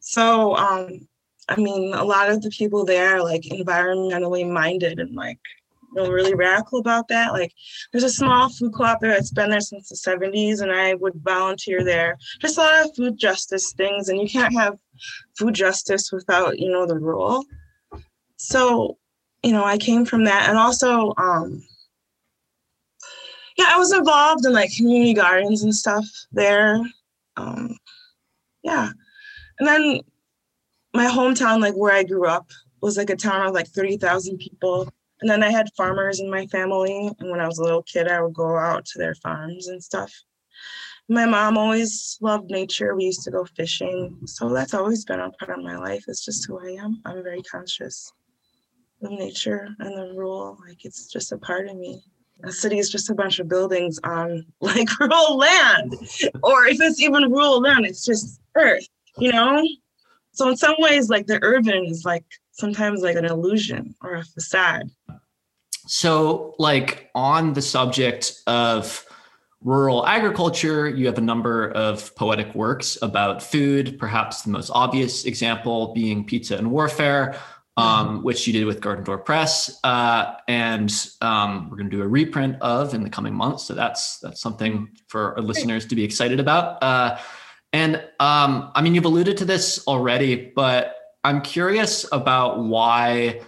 So, 0.00 0.56
um, 0.56 1.06
I 1.48 1.56
mean, 1.56 1.92
a 1.94 2.04
lot 2.04 2.30
of 2.30 2.42
the 2.42 2.50
people 2.50 2.84
there 2.84 3.16
are 3.16 3.22
like 3.22 3.42
environmentally 3.42 4.48
minded 4.50 4.98
and 5.00 5.14
like 5.14 5.40
know, 5.94 6.10
really 6.10 6.34
radical 6.34 6.78
about 6.78 7.08
that. 7.08 7.32
Like, 7.32 7.52
there's 7.92 8.04
a 8.04 8.10
small 8.10 8.48
food 8.48 8.72
co-op 8.74 9.00
there 9.00 9.10
that's 9.10 9.30
been 9.30 9.50
there 9.50 9.60
since 9.60 9.88
the 9.88 9.96
70s, 9.96 10.60
and 10.60 10.72
I 10.72 10.94
would 10.94 11.14
volunteer 11.22 11.84
there. 11.84 12.16
Just 12.40 12.58
a 12.58 12.60
lot 12.60 12.84
of 12.84 12.94
food 12.96 13.18
justice 13.18 13.72
things, 13.72 14.08
and 14.08 14.20
you 14.20 14.28
can't 14.28 14.54
have 14.54 14.78
food 15.38 15.54
justice 15.54 16.10
without, 16.12 16.58
you 16.58 16.70
know, 16.70 16.86
the 16.86 16.98
rule. 16.98 17.44
So, 18.36 18.98
you 19.42 19.52
know, 19.52 19.64
I 19.64 19.78
came 19.78 20.04
from 20.04 20.24
that, 20.24 20.48
and 20.48 20.58
also, 20.58 21.14
um, 21.16 21.62
yeah, 23.56 23.66
I 23.70 23.78
was 23.78 23.92
involved 23.92 24.44
in 24.46 24.52
like 24.52 24.74
community 24.76 25.14
gardens 25.14 25.62
and 25.62 25.74
stuff 25.74 26.04
there. 26.32 26.80
Um, 27.36 27.76
yeah. 28.62 28.90
And 29.58 29.68
then 29.68 30.00
my 30.92 31.06
hometown, 31.06 31.60
like 31.60 31.74
where 31.74 31.92
I 31.92 32.02
grew 32.02 32.26
up, 32.26 32.50
was 32.80 32.96
like 32.96 33.10
a 33.10 33.16
town 33.16 33.46
of 33.46 33.54
like 33.54 33.68
30,000 33.68 34.38
people. 34.38 34.88
And 35.24 35.30
then 35.30 35.42
I 35.42 35.50
had 35.50 35.70
farmers 35.74 36.20
in 36.20 36.28
my 36.30 36.46
family. 36.48 37.10
And 37.18 37.30
when 37.30 37.40
I 37.40 37.46
was 37.46 37.58
a 37.58 37.62
little 37.62 37.82
kid, 37.82 38.08
I 38.08 38.20
would 38.20 38.34
go 38.34 38.58
out 38.58 38.84
to 38.84 38.98
their 38.98 39.14
farms 39.14 39.68
and 39.68 39.82
stuff. 39.82 40.12
My 41.08 41.24
mom 41.24 41.56
always 41.56 42.18
loved 42.20 42.50
nature. 42.50 42.94
We 42.94 43.04
used 43.04 43.22
to 43.22 43.30
go 43.30 43.46
fishing. 43.56 44.18
So 44.26 44.50
that's 44.50 44.74
always 44.74 45.06
been 45.06 45.20
a 45.20 45.30
part 45.30 45.58
of 45.58 45.64
my 45.64 45.78
life. 45.78 46.04
It's 46.08 46.26
just 46.26 46.46
who 46.46 46.58
I 46.58 46.72
am. 46.72 47.00
I'm 47.06 47.22
very 47.22 47.40
conscious 47.40 48.12
of 49.02 49.12
nature 49.12 49.74
and 49.78 49.96
the 49.96 50.12
rural. 50.14 50.58
Like 50.68 50.84
it's 50.84 51.10
just 51.10 51.32
a 51.32 51.38
part 51.38 51.68
of 51.68 51.76
me 51.78 52.02
a 52.42 52.52
city 52.52 52.78
is 52.78 52.90
just 52.90 53.08
a 53.08 53.14
bunch 53.14 53.38
of 53.38 53.48
buildings 53.48 53.98
on 54.04 54.44
like 54.60 54.88
rural 55.00 55.38
land 55.38 55.94
or 56.42 56.66
if 56.66 56.78
it's 56.80 57.00
even 57.00 57.30
rural 57.30 57.60
land 57.60 57.86
it's 57.86 58.04
just 58.04 58.40
earth 58.56 58.86
you 59.18 59.32
know 59.32 59.66
so 60.32 60.50
in 60.50 60.56
some 60.56 60.74
ways 60.80 61.08
like 61.08 61.26
the 61.26 61.38
urban 61.42 61.84
is 61.86 62.04
like 62.04 62.24
sometimes 62.50 63.02
like 63.02 63.16
an 63.16 63.24
illusion 63.24 63.94
or 64.02 64.16
a 64.16 64.24
facade 64.24 64.90
so 65.86 66.54
like 66.58 67.10
on 67.14 67.52
the 67.52 67.62
subject 67.62 68.40
of 68.46 69.04
rural 69.62 70.06
agriculture 70.06 70.88
you 70.88 71.06
have 71.06 71.18
a 71.18 71.22
number 71.22 71.70
of 71.70 72.14
poetic 72.16 72.54
works 72.54 72.98
about 73.02 73.42
food 73.42 73.98
perhaps 73.98 74.42
the 74.42 74.50
most 74.50 74.70
obvious 74.70 75.24
example 75.24 75.94
being 75.94 76.24
pizza 76.24 76.56
and 76.56 76.70
warfare 76.70 77.36
um, 77.76 78.22
which 78.22 78.46
you 78.46 78.52
did 78.52 78.66
with 78.66 78.80
Garden 78.80 79.04
Door 79.04 79.18
Press, 79.18 79.80
uh, 79.82 80.34
and 80.46 80.92
um, 81.20 81.68
we're 81.68 81.76
going 81.76 81.90
to 81.90 81.96
do 81.96 82.02
a 82.02 82.06
reprint 82.06 82.56
of 82.60 82.94
in 82.94 83.02
the 83.02 83.10
coming 83.10 83.34
months. 83.34 83.64
So 83.64 83.74
that's 83.74 84.18
that's 84.20 84.40
something 84.40 84.90
for 85.08 85.34
our 85.36 85.42
listeners 85.42 85.84
to 85.86 85.96
be 85.96 86.04
excited 86.04 86.38
about. 86.38 86.82
Uh, 86.82 87.18
and 87.72 87.96
um, 88.20 88.70
I 88.74 88.82
mean, 88.82 88.94
you've 88.94 89.04
alluded 89.04 89.36
to 89.38 89.44
this 89.44 89.84
already, 89.88 90.52
but 90.54 90.94
I'm 91.24 91.40
curious 91.40 92.06
about 92.12 92.62
why 92.62 93.40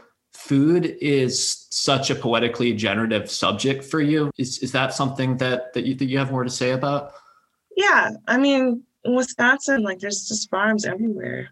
food 0.47 0.97
is 1.01 1.67
such 1.71 2.11
a 2.11 2.15
poetically 2.15 2.73
generative 2.73 3.31
subject 3.31 3.85
for 3.85 4.01
you. 4.01 4.31
Is 4.39 4.59
is 4.59 4.73
that 4.73 4.95
something 4.95 5.37
that 5.39 5.73
that 5.75 5.85
you 5.85 5.95
that 5.97 6.07
you 6.07 6.19
have 6.19 6.31
more 6.31 6.45
to 6.45 6.51
say 6.51 6.71
about? 6.71 7.13
Yeah, 7.77 8.13
I 8.27 8.39
mean, 8.39 8.83
in 9.05 9.15
Wisconsin, 9.15 9.83
like 9.83 9.99
there's 9.99 10.29
just 10.29 10.49
farms 10.51 10.85
everywhere. 10.85 11.51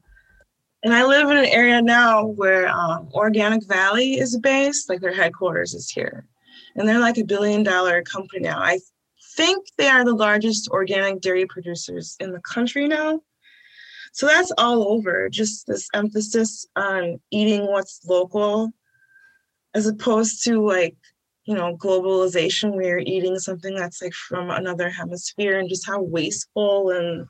And 0.83 0.92
I 0.92 1.04
live 1.04 1.30
in 1.30 1.38
an 1.38 1.46
area 1.46 1.80
now 1.80 2.26
where 2.26 2.68
um, 2.68 3.09
Organic 3.14 3.66
Valley 3.66 4.18
is 4.18 4.38
based, 4.38 4.88
like 4.88 5.00
their 5.00 5.14
headquarters 5.14 5.72
is 5.72 5.88
here. 5.88 6.26
And 6.76 6.87
they're 6.87 6.98
like 6.98 7.18
a 7.18 7.24
billion 7.24 7.62
dollar 7.62 8.02
company 8.02 8.42
now. 8.42 8.59
I 8.59 8.78
think 9.35 9.66
they 9.78 9.88
are 9.88 10.04
the 10.04 10.14
largest 10.14 10.68
organic 10.68 11.20
dairy 11.20 11.46
producers 11.46 12.16
in 12.20 12.33
the 12.33 12.40
country 12.40 12.87
now. 12.87 13.20
So 14.12 14.26
that's 14.26 14.52
all 14.59 14.87
over, 14.88 15.28
just 15.28 15.66
this 15.66 15.88
emphasis 15.94 16.66
on 16.76 17.18
eating 17.30 17.66
what's 17.66 18.04
local 18.07 18.72
as 19.74 19.87
opposed 19.87 20.44
to 20.44 20.60
like, 20.64 20.96
you 21.44 21.54
know, 21.54 21.76
globalization 21.76 22.74
where 22.74 22.98
you're 22.98 22.98
eating 23.00 23.38
something 23.38 23.74
that's 23.74 24.00
like 24.00 24.14
from 24.14 24.50
another 24.50 24.88
hemisphere 24.88 25.58
and 25.58 25.68
just 25.68 25.87
how 25.87 26.00
wasteful 26.00 26.90
and 26.90 27.26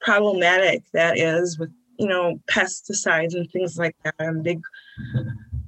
problematic 0.00 0.82
that 0.92 1.18
is 1.18 1.58
with 1.58 1.70
you 1.98 2.08
know, 2.08 2.40
pesticides 2.50 3.34
and 3.34 3.50
things 3.50 3.76
like 3.78 3.96
that 4.04 4.14
and 4.18 4.42
big 4.42 4.60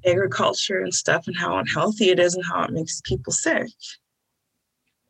agriculture 0.05 0.81
and 0.81 0.95
stuff 0.95 1.27
and 1.27 1.37
how 1.37 1.57
unhealthy 1.57 2.11
it 2.11 2.19
is 2.19 2.35
and 2.35 2.45
how 2.45 2.63
it 2.65 2.73
makes 2.73 3.01
people 3.03 3.33
sick. 3.33 3.69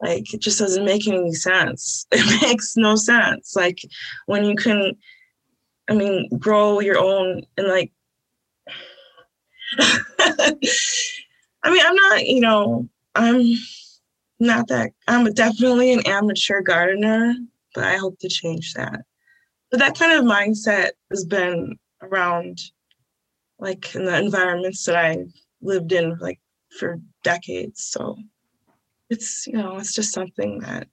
Like 0.01 0.33
it 0.35 0.41
just 0.41 0.59
doesn't 0.59 0.85
make 0.85 1.07
any 1.09 1.33
sense. 1.33 2.07
It 2.13 2.43
makes 2.43 2.77
no 2.77 2.97
sense. 2.97 3.57
Like 3.57 3.79
when 4.27 4.45
you 4.45 4.57
can, 4.57 4.93
I 5.89 5.95
mean, 5.95 6.29
grow 6.39 6.81
your 6.81 6.99
own 6.99 7.43
and 7.57 7.69
like, 7.69 7.93
I 11.63 11.71
mean, 11.71 11.83
I'm 11.85 11.95
not, 11.95 12.27
you 12.27 12.41
know, 12.41 12.89
I'm 13.15 13.43
not 14.39 14.69
that, 14.69 14.93
I'm 15.09 15.33
definitely 15.33 15.93
an 15.93 16.07
amateur 16.07 16.61
gardener, 16.63 17.35
but 17.75 17.85
I 17.85 17.97
hope 17.97 18.19
to 18.21 18.29
change 18.29 18.75
that 18.75 19.01
but 19.71 19.81
that 19.81 19.99
kind 19.99 20.13
of 20.13 20.25
mindset 20.25 20.91
has 21.11 21.25
been 21.25 21.77
around 22.03 22.61
like 23.59 23.95
in 23.95 24.05
the 24.05 24.17
environments 24.17 24.85
that 24.85 24.97
I 24.97 25.25
lived 25.61 25.93
in 25.93 26.19
like 26.19 26.41
for 26.79 27.01
decades. 27.23 27.83
So 27.83 28.17
it's 29.11 29.47
you 29.47 29.55
know, 29.55 29.77
it's 29.79 29.95
just 29.95 30.13
something 30.13 30.61
that 30.61 30.89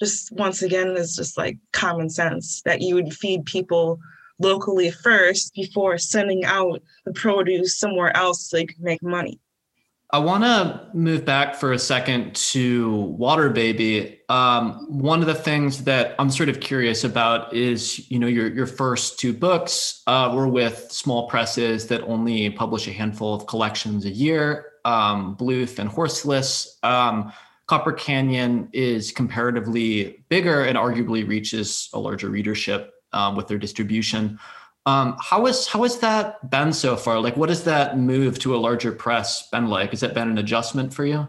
just 0.00 0.32
once 0.32 0.62
again 0.62 0.96
is 0.96 1.16
just 1.16 1.36
like 1.36 1.58
common 1.72 2.08
sense 2.08 2.62
that 2.64 2.80
you 2.80 2.94
would 2.94 3.14
feed 3.14 3.44
people 3.44 3.98
locally 4.38 4.90
first 4.90 5.54
before 5.54 5.98
sending 5.98 6.44
out 6.44 6.82
the 7.04 7.12
produce 7.12 7.78
somewhere 7.78 8.16
else 8.16 8.48
so 8.48 8.58
you 8.58 8.66
could 8.66 8.80
make 8.80 9.02
money. 9.02 9.40
I 10.10 10.18
want 10.20 10.42
to 10.42 10.88
move 10.94 11.26
back 11.26 11.54
for 11.54 11.72
a 11.72 11.78
second 11.78 12.34
to 12.34 13.14
Waterbaby. 13.18 14.20
Um, 14.30 14.86
one 14.88 15.20
of 15.20 15.26
the 15.26 15.34
things 15.34 15.84
that 15.84 16.14
I'm 16.18 16.30
sort 16.30 16.48
of 16.48 16.60
curious 16.60 17.04
about 17.04 17.52
is, 17.52 18.10
you 18.10 18.18
know, 18.18 18.26
your 18.26 18.48
your 18.48 18.66
first 18.66 19.18
two 19.18 19.34
books 19.34 20.02
uh, 20.06 20.32
were 20.34 20.48
with 20.48 20.90
small 20.90 21.28
presses 21.28 21.88
that 21.88 22.00
only 22.04 22.48
publish 22.48 22.88
a 22.88 22.92
handful 22.92 23.34
of 23.34 23.46
collections 23.46 24.06
a 24.06 24.10
year, 24.10 24.72
um, 24.86 25.36
Bloof 25.36 25.78
and 25.78 25.90
Horseless. 25.90 26.78
Um, 26.82 27.30
Copper 27.66 27.92
Canyon 27.92 28.70
is 28.72 29.12
comparatively 29.12 30.24
bigger 30.30 30.64
and 30.64 30.78
arguably 30.78 31.28
reaches 31.28 31.90
a 31.92 31.98
larger 31.98 32.30
readership 32.30 32.94
um, 33.12 33.36
with 33.36 33.48
their 33.48 33.58
distribution. 33.58 34.38
Um, 34.86 35.16
how 35.20 35.46
is 35.46 35.66
how 35.66 35.82
has 35.82 35.98
that 35.98 36.50
been 36.50 36.72
so 36.72 36.96
far? 36.96 37.20
Like, 37.20 37.36
what 37.36 37.50
has 37.50 37.64
that 37.64 37.98
move 37.98 38.38
to 38.38 38.54
a 38.54 38.58
larger 38.58 38.92
press 38.92 39.48
been 39.50 39.68
like? 39.68 39.90
Has 39.90 40.00
that 40.00 40.14
been 40.14 40.30
an 40.30 40.38
adjustment 40.38 40.94
for 40.94 41.04
you? 41.04 41.28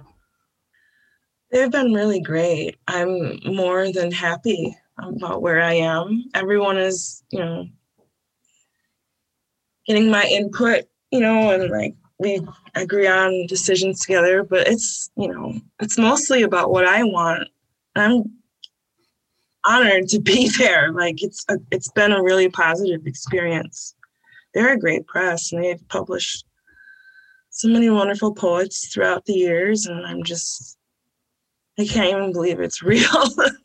They've 1.51 1.71
been 1.71 1.93
really 1.93 2.21
great. 2.21 2.77
I'm 2.87 3.39
more 3.43 3.91
than 3.91 4.11
happy 4.11 4.75
about 4.97 5.41
where 5.41 5.61
I 5.61 5.73
am. 5.73 6.25
Everyone 6.35 6.77
is, 6.77 7.23
you 7.31 7.39
know, 7.39 7.67
getting 9.87 10.09
my 10.11 10.23
input, 10.25 10.85
you 11.11 11.19
know, 11.19 11.51
and 11.51 11.69
like 11.71 11.95
we 12.19 12.39
agree 12.75 13.07
on 13.07 13.47
decisions 13.47 13.99
together. 13.99 14.43
But 14.43 14.67
it's, 14.67 15.09
you 15.17 15.27
know, 15.27 15.59
it's 15.79 15.97
mostly 15.97 16.43
about 16.43 16.71
what 16.71 16.85
I 16.85 17.03
want. 17.03 17.49
I'm 17.95 18.38
honored 19.65 20.07
to 20.09 20.19
be 20.19 20.49
there. 20.57 20.91
Like 20.91 21.23
it's 21.23 21.45
a, 21.49 21.57
it's 21.71 21.91
been 21.91 22.11
a 22.11 22.23
really 22.23 22.49
positive 22.49 23.05
experience. 23.05 23.95
They're 24.53 24.73
a 24.73 24.79
great 24.79 25.05
press, 25.07 25.51
and 25.51 25.63
they've 25.63 25.87
published 25.89 26.45
so 27.49 27.67
many 27.67 27.89
wonderful 27.89 28.33
poets 28.33 28.87
throughout 28.87 29.25
the 29.25 29.33
years, 29.33 29.85
and 29.85 30.05
I'm 30.05 30.23
just 30.23 30.77
I 31.79 31.85
can't 31.85 32.09
even 32.09 32.33
believe 32.33 32.59
it's 32.59 32.83
real 32.83 33.07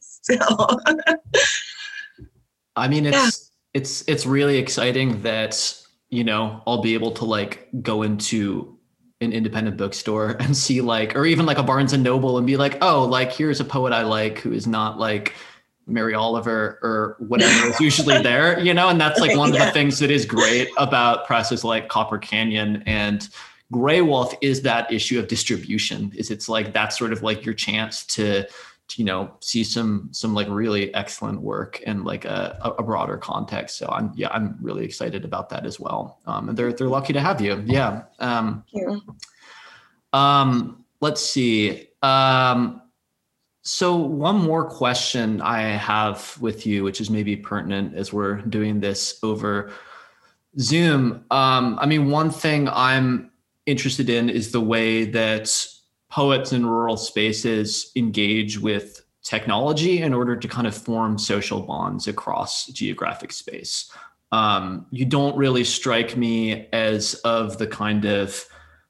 still. 0.00 0.80
I 2.76 2.88
mean, 2.88 3.06
it's 3.06 3.16
yeah. 3.16 3.80
it's 3.80 4.04
it's 4.08 4.26
really 4.26 4.58
exciting 4.58 5.22
that 5.22 5.80
you 6.10 6.24
know 6.24 6.62
I'll 6.66 6.82
be 6.82 6.94
able 6.94 7.12
to 7.12 7.24
like 7.24 7.68
go 7.82 8.02
into 8.02 8.78
an 9.20 9.32
independent 9.32 9.76
bookstore 9.76 10.36
and 10.40 10.56
see 10.56 10.80
like 10.80 11.16
or 11.16 11.24
even 11.24 11.46
like 11.46 11.58
a 11.58 11.62
Barnes 11.62 11.92
and 11.92 12.02
Noble 12.02 12.38
and 12.38 12.46
be 12.46 12.56
like, 12.56 12.78
oh, 12.82 13.04
like 13.04 13.32
here's 13.32 13.60
a 13.60 13.64
poet 13.64 13.92
I 13.92 14.02
like 14.02 14.38
who 14.38 14.52
is 14.52 14.66
not 14.66 14.98
like 14.98 15.34
Mary 15.86 16.14
Oliver 16.14 16.78
or 16.82 17.16
whatever 17.18 17.68
is 17.68 17.80
usually 17.80 18.22
there, 18.22 18.58
you 18.60 18.72
know, 18.72 18.88
and 18.88 19.00
that's 19.00 19.20
like 19.20 19.36
one 19.36 19.52
yeah. 19.52 19.60
of 19.60 19.66
the 19.66 19.72
things 19.78 19.98
that 19.98 20.10
is 20.10 20.24
great 20.24 20.68
about 20.78 21.26
presses 21.26 21.64
like 21.64 21.88
Copper 21.88 22.18
Canyon 22.18 22.82
and 22.86 23.28
Graywolf 23.72 24.34
is 24.40 24.62
that 24.62 24.90
issue 24.92 25.18
of 25.18 25.28
distribution. 25.28 26.12
Is 26.14 26.30
it's 26.30 26.48
like 26.48 26.72
that's 26.72 26.98
sort 26.98 27.12
of 27.12 27.22
like 27.22 27.44
your 27.44 27.54
chance 27.54 28.04
to, 28.06 28.44
to 28.44 28.98
you 28.98 29.04
know 29.04 29.34
see 29.40 29.64
some 29.64 30.08
some 30.12 30.34
like 30.34 30.46
really 30.48 30.94
excellent 30.94 31.40
work 31.40 31.80
in 31.80 32.04
like 32.04 32.24
a, 32.24 32.74
a 32.78 32.82
broader 32.82 33.16
context. 33.16 33.78
So 33.78 33.88
I'm 33.88 34.12
yeah 34.14 34.28
I'm 34.30 34.56
really 34.60 34.84
excited 34.84 35.24
about 35.24 35.48
that 35.50 35.66
as 35.66 35.80
well. 35.80 36.20
Um, 36.26 36.50
and 36.50 36.58
they're 36.58 36.72
they're 36.72 36.88
lucky 36.88 37.12
to 37.14 37.20
have 37.20 37.40
you. 37.40 37.62
Yeah. 37.66 38.04
Um, 38.20 38.64
Thank 38.72 38.86
you. 38.86 39.14
Um, 40.12 40.84
let's 41.00 41.20
see. 41.20 41.88
Um, 42.02 42.82
so, 43.66 43.96
one 43.96 44.36
more 44.36 44.66
question 44.66 45.40
I 45.40 45.62
have 45.62 46.36
with 46.38 46.66
you, 46.66 46.84
which 46.84 47.00
is 47.00 47.08
maybe 47.08 47.34
pertinent 47.34 47.94
as 47.94 48.12
we're 48.12 48.42
doing 48.42 48.80
this 48.80 49.18
over 49.22 49.72
Zoom. 50.58 51.24
Um, 51.30 51.78
I 51.80 51.86
mean, 51.86 52.10
one 52.10 52.30
thing 52.30 52.68
I'm 52.68 53.30
interested 53.64 54.10
in 54.10 54.28
is 54.28 54.52
the 54.52 54.60
way 54.60 55.06
that 55.06 55.66
poets 56.10 56.52
in 56.52 56.66
rural 56.66 56.98
spaces 56.98 57.90
engage 57.96 58.58
with 58.58 59.02
technology 59.22 60.02
in 60.02 60.12
order 60.12 60.36
to 60.36 60.46
kind 60.46 60.66
of 60.66 60.76
form 60.76 61.18
social 61.18 61.60
bonds 61.60 62.06
across 62.06 62.66
geographic 62.66 63.32
space. 63.32 63.90
Um, 64.30 64.84
you 64.90 65.06
don't 65.06 65.36
really 65.38 65.64
strike 65.64 66.18
me 66.18 66.68
as 66.74 67.14
of 67.24 67.56
the 67.56 67.66
kind 67.66 68.04
of 68.04 68.44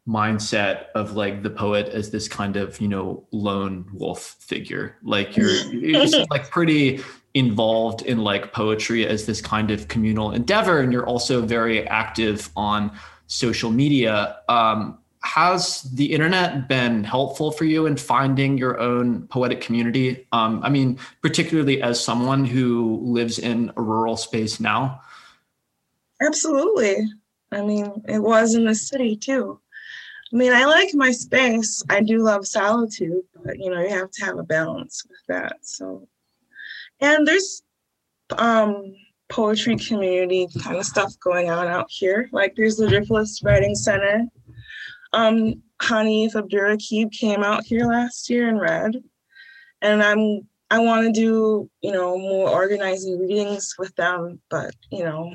mindset 0.07 0.87
of 0.95 1.17
like 1.17 1.43
the 1.43 1.51
poet 1.51 1.89
as 1.89 2.11
this 2.11 2.29
kind 2.29 2.57
of 2.57 2.81
you 2.81 2.89
know 2.89 3.27
lone 3.33 3.87
wolf 3.93 4.37
figure. 4.41 4.97
Like 5.03 5.37
you're, 5.37 5.51
you're 5.73 6.27
like 6.31 6.51
pretty 6.51 7.01
involved 7.33 8.03
in 8.03 8.19
like 8.19 8.53
poetry 8.53 9.07
as 9.07 9.27
this 9.27 9.41
kind 9.41 9.71
of 9.71 9.89
communal 9.89 10.31
endeavor 10.31 10.81
and 10.81 10.93
you're 10.93 11.07
also 11.07 11.43
very 11.43 11.87
active 11.89 12.49
on 12.55 12.97
social 13.27 13.71
media. 13.71 14.37
Um, 14.49 14.99
has 15.25 15.83
the 15.95 16.13
internet 16.13 16.69
been 16.69 17.03
helpful 17.03 17.51
for 17.51 17.65
you 17.65 17.87
in 17.87 17.97
finding 17.97 18.59
your 18.59 18.79
own 18.79 19.27
poetic 19.29 19.63
community? 19.63 20.27
Um, 20.33 20.61
i 20.63 20.69
mean 20.69 20.99
particularly 21.23 21.83
as 21.83 22.03
someone 22.03 22.45
who 22.45 23.01
lives 23.03 23.39
in 23.39 23.73
a 23.77 23.83
rural 23.83 24.19
space 24.19 24.61
now. 24.61 25.01
Absolutely. 26.21 27.09
I 27.51 27.63
mean 27.63 28.03
it 28.07 28.19
was 28.19 28.55
in 28.55 28.67
the 28.67 28.75
city 28.75 29.17
too 29.17 29.61
I 30.35 30.37
mean, 30.37 30.53
I 30.53 30.65
like 30.65 30.93
my 30.95 31.13
space. 31.13 31.81
I 31.89 32.01
do 32.01 32.19
love 32.19 32.45
solitude, 32.45 33.23
but 33.45 33.57
you 33.57 33.71
know, 33.71 33.81
you 33.81 33.91
have 33.91 34.11
to 34.11 34.25
have 34.25 34.37
a 34.37 34.43
balance 34.43 35.05
with 35.09 35.21
that. 35.29 35.59
So, 35.63 36.09
and 37.01 37.25
there's 37.25 37.63
um 38.37 38.97
poetry 39.29 39.77
community 39.77 40.49
kind 40.61 40.77
of 40.77 40.85
stuff 40.85 41.13
going 41.21 41.51
on 41.51 41.69
out 41.69 41.87
here. 41.89 42.29
Like 42.33 42.55
there's 42.57 42.77
the 42.77 42.87
Driftless 42.87 43.45
Writing 43.45 43.77
Center. 43.77 44.27
Um, 45.13 45.63
Hanif 45.81 46.33
Abdurraqib 46.33 47.13
came 47.13 47.45
out 47.45 47.65
here 47.65 47.87
last 47.87 48.29
year 48.29 48.49
and 48.49 48.61
read, 48.61 48.97
and 49.83 50.03
I'm 50.03 50.49
I 50.69 50.81
want 50.81 51.07
to 51.07 51.13
do 51.13 51.71
you 51.81 51.93
know 51.93 52.19
more 52.19 52.51
organizing 52.51 53.21
readings 53.21 53.77
with 53.79 53.95
them, 53.95 54.41
but 54.51 54.75
you 54.91 55.05
know, 55.05 55.33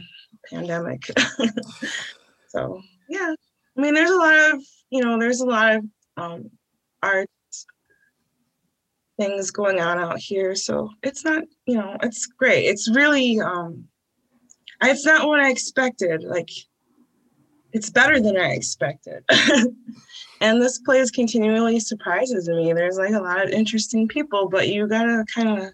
pandemic. 0.49 1.09
so 2.49 2.81
yeah, 3.07 3.33
I 3.77 3.81
mean, 3.81 3.93
there's 3.93 4.11
a 4.11 4.17
lot 4.17 4.35
of 4.35 4.61
you 4.89 5.03
know, 5.03 5.19
there's 5.19 5.41
a 5.41 5.45
lot 5.45 5.75
of 5.75 5.85
um, 6.17 6.49
art 7.03 7.29
things 9.19 9.51
going 9.51 9.79
on 9.79 9.99
out 9.99 10.17
here. 10.17 10.55
So 10.55 10.89
it's 11.03 11.25
not, 11.25 11.43
you 11.65 11.75
know, 11.75 11.97
it's 12.01 12.25
great. 12.25 12.63
It's 12.65 12.89
really, 12.89 13.39
um, 13.39 13.85
it's 14.81 15.05
not 15.05 15.27
what 15.27 15.41
I 15.41 15.49
expected. 15.49 16.23
Like, 16.23 16.49
it's 17.73 17.89
better 17.89 18.19
than 18.19 18.37
I 18.37 18.51
expected. 18.51 19.23
and 20.41 20.61
this 20.61 20.79
place 20.79 21.11
continually 21.11 21.79
surprises 21.79 22.49
me. 22.49 22.73
There's 22.73 22.97
like 22.97 23.13
a 23.13 23.19
lot 23.19 23.43
of 23.43 23.51
interesting 23.51 24.07
people, 24.07 24.47
but 24.49 24.69
you 24.69 24.87
gotta 24.87 25.23
kind 25.33 25.59
of 25.59 25.73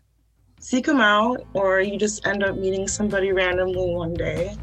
seek 0.60 0.86
them 0.86 1.00
out, 1.00 1.46
or 1.54 1.80
you 1.82 1.98
just 1.98 2.26
end 2.26 2.44
up 2.44 2.58
meeting 2.58 2.88
somebody 2.88 3.32
randomly 3.32 3.94
one 3.94 4.14
day. 4.14 4.56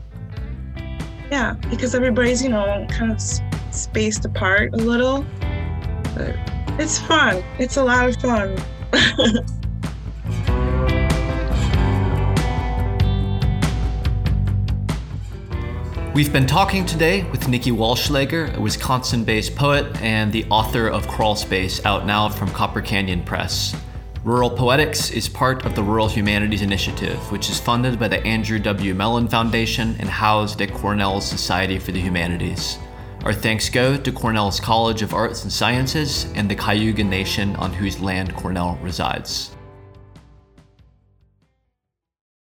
Yeah, 1.31 1.55
because 1.71 1.95
everybody's, 1.95 2.43
you 2.43 2.51
know, 2.51 2.87
kind 2.91 3.13
of 3.13 3.21
spaced 3.75 4.25
apart 4.25 4.73
a 4.75 4.77
little. 4.77 5.25
But 6.15 6.37
it's 6.79 6.99
fun. 6.99 7.43
It's 7.59 7.77
a 7.77 7.85
lot 7.85 8.09
of 8.09 8.17
fun. 8.17 8.57
We've 16.15 16.31
been 16.31 16.47
talking 16.47 16.85
today 16.85 17.25
with 17.31 17.49
Nikki 17.49 17.71
Wallschlaeger, 17.71 18.59
a 18.59 18.61
Wisconsin 18.61 19.25
based 19.25 19.57
poet 19.57 19.87
and 20.03 20.31
the 20.31 20.45
author 20.51 20.89
of 20.89 21.09
Crawl 21.09 21.35
Space, 21.35 21.83
out 21.87 22.05
now 22.05 22.29
from 22.29 22.51
Copper 22.51 22.83
Canyon 22.83 23.23
Press. 23.23 23.75
Rural 24.23 24.51
Poetics 24.51 25.11
is 25.11 25.27
part 25.27 25.65
of 25.65 25.75
the 25.75 25.83
Rural 25.83 26.09
Humanities 26.09 26.61
Initiative, 26.61 27.17
which 27.33 27.49
is 27.49 27.59
funded 27.59 27.99
by 27.99 28.09
the 28.09 28.23
Andrew 28.27 28.59
W. 28.59 28.95
Mellon 28.95 29.27
Foundation 29.27 29.97
and 29.99 30.09
housed 30.09 30.61
at 30.61 30.75
Cornell's 30.75 31.27
Society 31.27 31.79
for 31.79 31.93
the 31.93 32.01
Humanities. 32.01 32.79
Our 33.25 33.33
thanks 33.33 33.69
go 33.69 33.97
to 33.97 34.11
Cornell's 34.11 34.59
College 34.59 35.01
of 35.01 35.15
Arts 35.15 35.45
and 35.45 35.53
Sciences 35.53 36.27
and 36.35 36.51
the 36.51 36.57
Cayuga 36.57 37.05
Nation 37.05 37.55
on 37.55 37.73
whose 37.73 38.01
land 38.01 38.35
Cornell 38.35 38.81
resides. 38.83 39.55